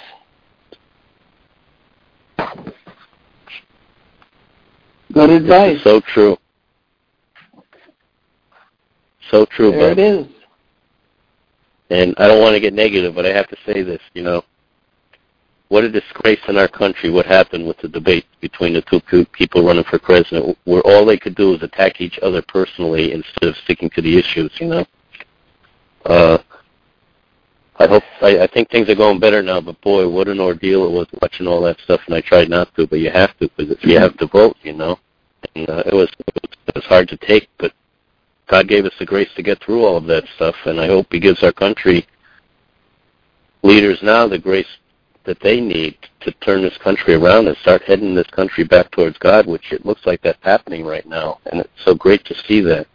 [5.13, 5.83] Good advice.
[5.83, 6.37] so true.
[9.31, 9.99] So true, There bud.
[9.99, 10.27] it is.
[11.89, 14.43] And I don't want to get negative, but I have to say this, you know.
[15.69, 19.01] What a disgrace in our country what happened with the debate between the two
[19.33, 23.49] people running for president, where all they could do is attack each other personally instead
[23.49, 24.87] of sticking to the issues, you know.
[26.05, 26.39] Uh,
[27.79, 30.85] I hope, I, I think things are going better now, but boy, what an ordeal
[30.85, 33.51] it was watching all that stuff, and I tried not to, but you have to,
[33.57, 34.99] because you have to vote, you know.
[35.55, 37.73] And uh, was, it was it was hard to take, but
[38.47, 41.09] God gave us the grace to get through all of that stuff, and I hope
[41.11, 42.07] He gives our country
[43.63, 44.67] leaders now the grace
[45.27, 49.19] that they need to turn this country around and start heading this country back towards
[49.19, 52.61] God, which it looks like that's happening right now, and it's so great to see
[52.63, 52.87] that.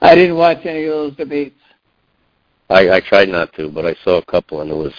[0.00, 1.60] I didn't watch any of those debates.
[2.68, 4.94] I, I tried not to, but I saw a couple, and it was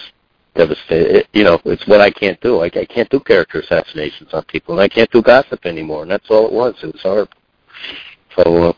[0.54, 1.16] devastating.
[1.16, 2.60] It, you know, it's what I can't do.
[2.60, 6.10] I, I can't do character assassinations on people, and I can't do gossip anymore, and
[6.10, 6.74] that's all it was.
[6.82, 7.32] It was horrible.
[8.36, 8.72] So uh,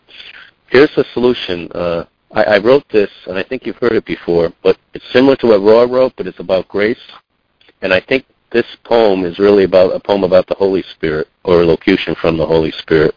[0.69, 1.71] here's the solution.
[1.73, 5.37] Uh, I, I wrote this, and I think you've heard it before, but it's similar
[5.37, 7.01] to what Rohr wrote, but it's about grace.
[7.83, 11.63] And I think this poem is really about a poem about the Holy Spirit, or
[11.63, 13.15] a locution from the Holy Spirit.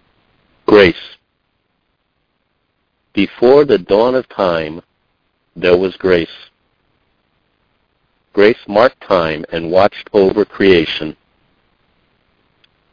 [0.66, 1.18] Grace.
[3.14, 4.82] Before the dawn of time,
[5.56, 6.30] there was grace.
[8.34, 11.18] Grace marked time and watched over creation.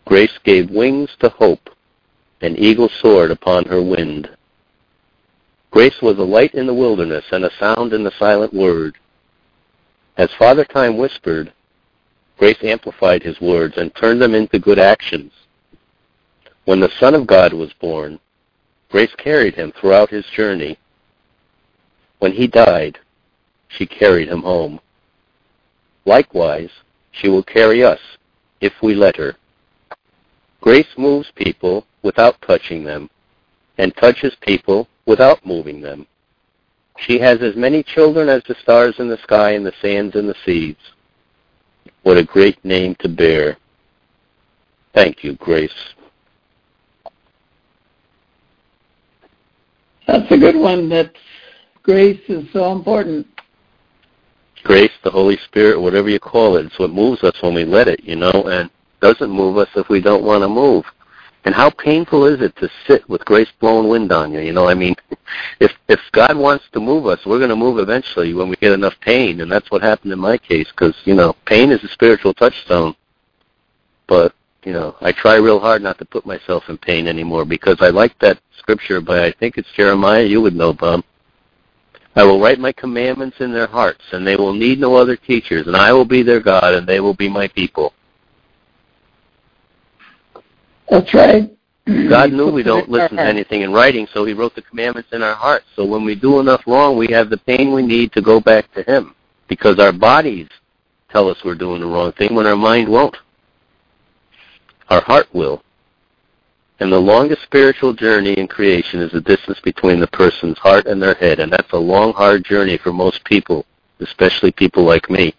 [0.04, 1.70] Grace gave wings to hope,
[2.40, 4.28] an eagle soared upon her wind.
[5.70, 8.96] Grace was a light in the wilderness and a sound in the silent word.
[10.16, 11.52] As Father Time whispered,
[12.38, 15.32] Grace amplified his words and turned them into good actions.
[16.64, 18.18] When the Son of God was born,
[18.90, 20.78] Grace carried him throughout his journey.
[22.20, 22.98] When he died,
[23.68, 24.80] she carried him home.
[26.04, 26.70] Likewise,
[27.12, 28.00] she will carry us
[28.60, 29.34] if we let her.
[30.60, 33.10] Grace moves people without touching them
[33.76, 36.06] and touches people without moving them.
[36.98, 40.26] She has as many children as the stars in the sky and the sands in
[40.26, 40.76] the seas.
[42.02, 43.56] What a great name to bear.
[44.94, 45.70] Thank you, Grace.
[50.06, 50.88] That's a good one.
[50.88, 51.12] That
[51.82, 53.26] grace is so important.
[54.64, 57.88] Grace, the Holy Spirit, whatever you call it, it's what moves us when we let
[57.88, 60.84] it, you know, and doesn't move us if we don't want to move.
[61.44, 64.40] And how painful is it to sit with grace blowing wind on you?
[64.40, 64.94] You know, I mean,
[65.60, 68.72] if if God wants to move us, we're going to move eventually when we get
[68.72, 70.68] enough pain, and that's what happened in my case.
[70.70, 72.94] Because you know, pain is a spiritual touchstone.
[74.06, 74.34] But
[74.64, 77.88] you know, I try real hard not to put myself in pain anymore because I
[77.90, 80.24] like that scripture But I think it's Jeremiah.
[80.24, 81.02] You would know, Bob.
[82.16, 85.66] I will write my commandments in their hearts, and they will need no other teachers,
[85.66, 87.94] and I will be their God, and they will be my people.
[90.90, 91.50] That's right.
[91.86, 95.22] God knew we don't listen to anything in writing, so He wrote the commandments in
[95.22, 95.64] our hearts.
[95.74, 98.70] So when we do enough wrong, we have the pain we need to go back
[98.74, 99.14] to Him.
[99.48, 100.48] Because our bodies
[101.10, 103.16] tell us we're doing the wrong thing when our mind won't.
[104.90, 105.62] Our heart will.
[106.80, 111.02] And the longest spiritual journey in creation is the distance between the person's heart and
[111.02, 111.40] their head.
[111.40, 113.64] And that's a long, hard journey for most people,
[114.00, 115.34] especially people like me.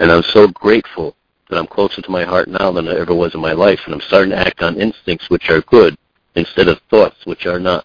[0.00, 1.16] And I'm so grateful
[1.52, 3.80] that I'm closer to my heart now than I ever was in my life.
[3.84, 5.98] And I'm starting to act on instincts which are good
[6.34, 7.84] instead of thoughts which are not.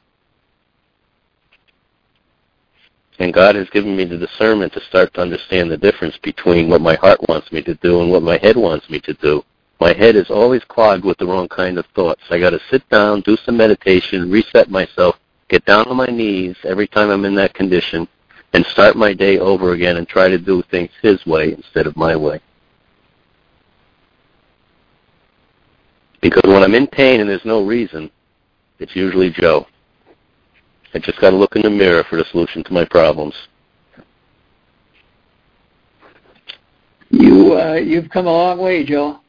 [3.19, 6.79] And God has given me the discernment to start to understand the difference between what
[6.79, 9.43] my heart wants me to do and what my head wants me to do.
[9.81, 12.21] My head is always clogged with the wrong kind of thoughts.
[12.29, 16.55] I got to sit down, do some meditation, reset myself, get down on my knees
[16.63, 18.07] every time I'm in that condition,
[18.53, 21.97] and start my day over again and try to do things His way instead of
[21.97, 22.39] my way.
[26.29, 28.11] Because when I'm in pain and there's no reason,
[28.79, 29.65] it's usually Joe.
[30.93, 33.33] I just got to look in the mirror for the solution to my problems.
[37.09, 39.21] You uh, you've come a long way, Joe.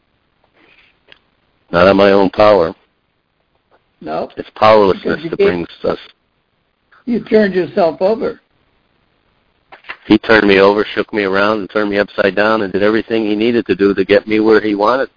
[1.70, 2.74] Not on my own power.
[4.01, 5.99] No, It's powerlessness that brings us.
[7.05, 8.40] you turned yourself over.
[10.07, 13.24] He turned me over, shook me around, and turned me upside down, and did everything
[13.24, 15.11] he needed to do to get me where he wanted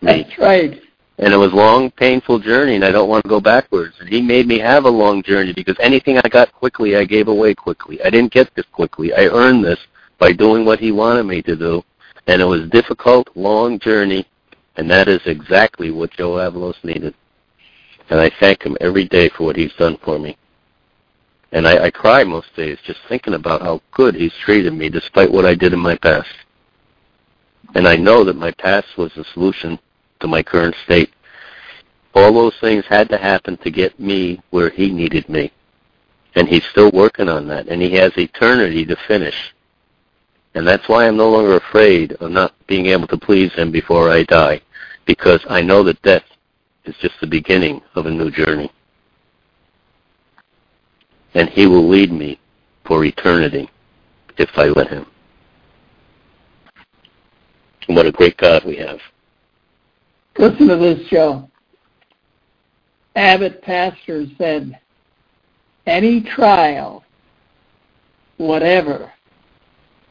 [0.00, 0.22] me.
[0.22, 0.80] That's right.
[1.18, 3.94] And it was a long, painful journey, and I don't want to go backwards.
[4.00, 7.28] And he made me have a long journey because anything I got quickly, I gave
[7.28, 8.02] away quickly.
[8.02, 9.12] I didn't get this quickly.
[9.14, 9.78] I earned this
[10.18, 11.84] by doing what he wanted me to do.
[12.26, 14.26] And it was difficult, long journey,
[14.76, 17.14] and that is exactly what Joe Avalos needed.
[18.10, 20.36] And I thank him every day for what he's done for me.
[21.52, 25.30] And I, I cry most days just thinking about how good he's treated me despite
[25.30, 26.34] what I did in my past.
[27.74, 29.78] And I know that my past was the solution
[30.24, 31.12] to my current state.
[32.14, 35.52] All those things had to happen to get me where he needed me.
[36.34, 37.68] And he's still working on that.
[37.68, 39.54] And he has eternity to finish.
[40.54, 44.10] And that's why I'm no longer afraid of not being able to please him before
[44.10, 44.62] I die.
[45.04, 46.24] Because I know that death
[46.86, 48.72] is just the beginning of a new journey.
[51.34, 52.40] And he will lead me
[52.86, 53.68] for eternity
[54.38, 55.06] if I let him.
[57.88, 59.00] And what a great God we have.
[60.36, 61.48] Listen to this, Joe.
[63.16, 64.80] Abbot Pastor said,
[65.86, 67.04] any trial,
[68.38, 69.12] whatever,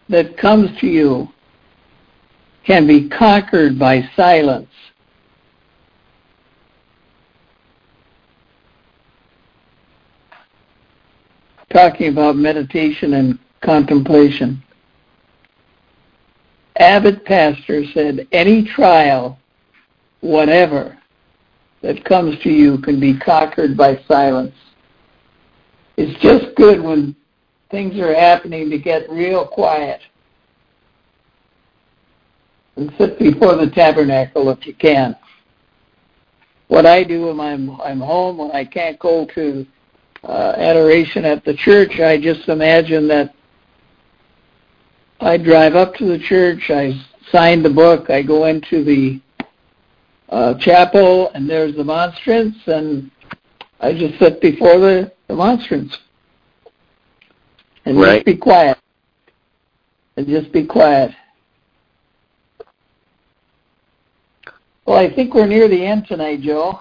[0.09, 1.27] that comes to you
[2.65, 4.69] can be conquered by silence.
[11.69, 14.63] Talking about meditation and contemplation.
[16.77, 19.39] Abbot Pastor said, any trial,
[20.23, 20.97] whatever,
[21.81, 24.55] that comes to you can be conquered by silence.
[25.97, 27.15] It's just good when
[27.69, 29.99] things are happening to get real quiet
[32.77, 35.15] and sit before the tabernacle if you can.
[36.69, 39.65] What I do when I'm I'm home when I can't go to
[40.23, 43.35] uh, adoration at the church, I just imagine that
[45.19, 46.93] I drive up to the church, I
[47.29, 49.21] sign the book, I go into the
[50.33, 53.11] uh, chapel, and there's the monstrance, and
[53.79, 55.95] I just sit before the, the monstrance
[57.85, 58.15] and right.
[58.15, 58.77] just be quiet.
[60.17, 61.11] And just be quiet.
[64.85, 66.79] Well, I think we're near the end tonight, Joe.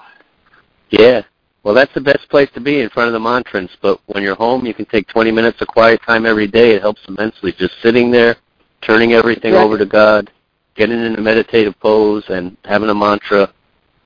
[0.90, 1.22] Yeah.
[1.62, 3.70] Well, that's the best place to be in front of the monstrance.
[3.80, 6.72] But when you're home, you can take 20 minutes of quiet time every day.
[6.72, 7.52] It helps immensely.
[7.52, 8.36] Just sitting there,
[8.80, 9.62] turning everything Right.
[9.62, 10.30] over to God,
[10.74, 13.52] getting in a meditative pose, and having a mantra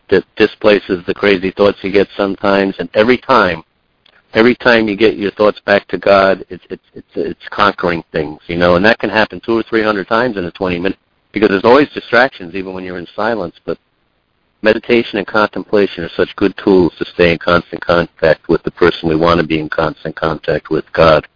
[0.09, 2.77] that displaces the crazy thoughts you get sometimes.
[2.79, 3.65] And every time,
[4.35, 8.41] every time you get your thoughts back to God, it's it's it's it's conquering things,
[8.47, 8.77] you know.
[8.77, 10.99] And that can happen two or three hundred times in a 20 minute
[11.33, 13.57] because there's always distractions even when you're in silence.
[13.65, 13.79] But
[14.63, 19.09] meditation and contemplation are such good tools to stay in constant contact with the person
[19.09, 21.27] we want to be in constant contact with, God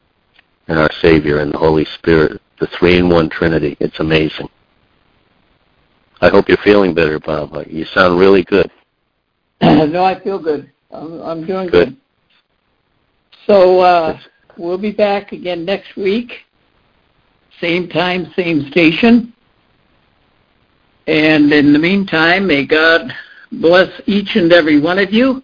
[0.70, 3.76] and our Savior and the Holy Spirit, the three in one Trinity.
[3.80, 4.48] It's amazing.
[6.20, 7.54] I hope you're feeling better, Bob.
[7.66, 8.70] You sound really good.
[9.62, 10.70] no, I feel good.
[10.90, 11.88] I'm, I'm doing good.
[11.90, 11.96] Good.
[13.46, 14.18] So uh,
[14.56, 16.44] we'll be back again next week,
[17.60, 19.32] same time, same station.
[21.06, 23.12] And in the meantime, may God
[23.52, 25.42] bless each and every one of you.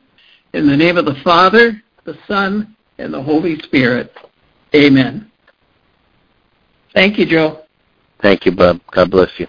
[0.53, 4.15] In the name of the Father, the Son, and the Holy Spirit.
[4.75, 5.31] Amen.
[6.95, 7.63] Thank you, Joe.
[8.23, 8.81] Thank you, Bob.
[8.93, 9.49] God bless you.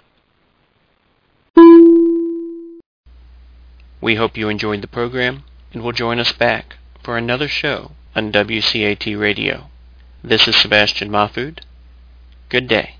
[4.00, 5.44] We hope you enjoyed the program
[5.74, 9.70] and will join us back for another show on WCAT Radio.
[10.24, 11.60] This is Sebastian Mahfood.
[12.50, 12.97] Good day.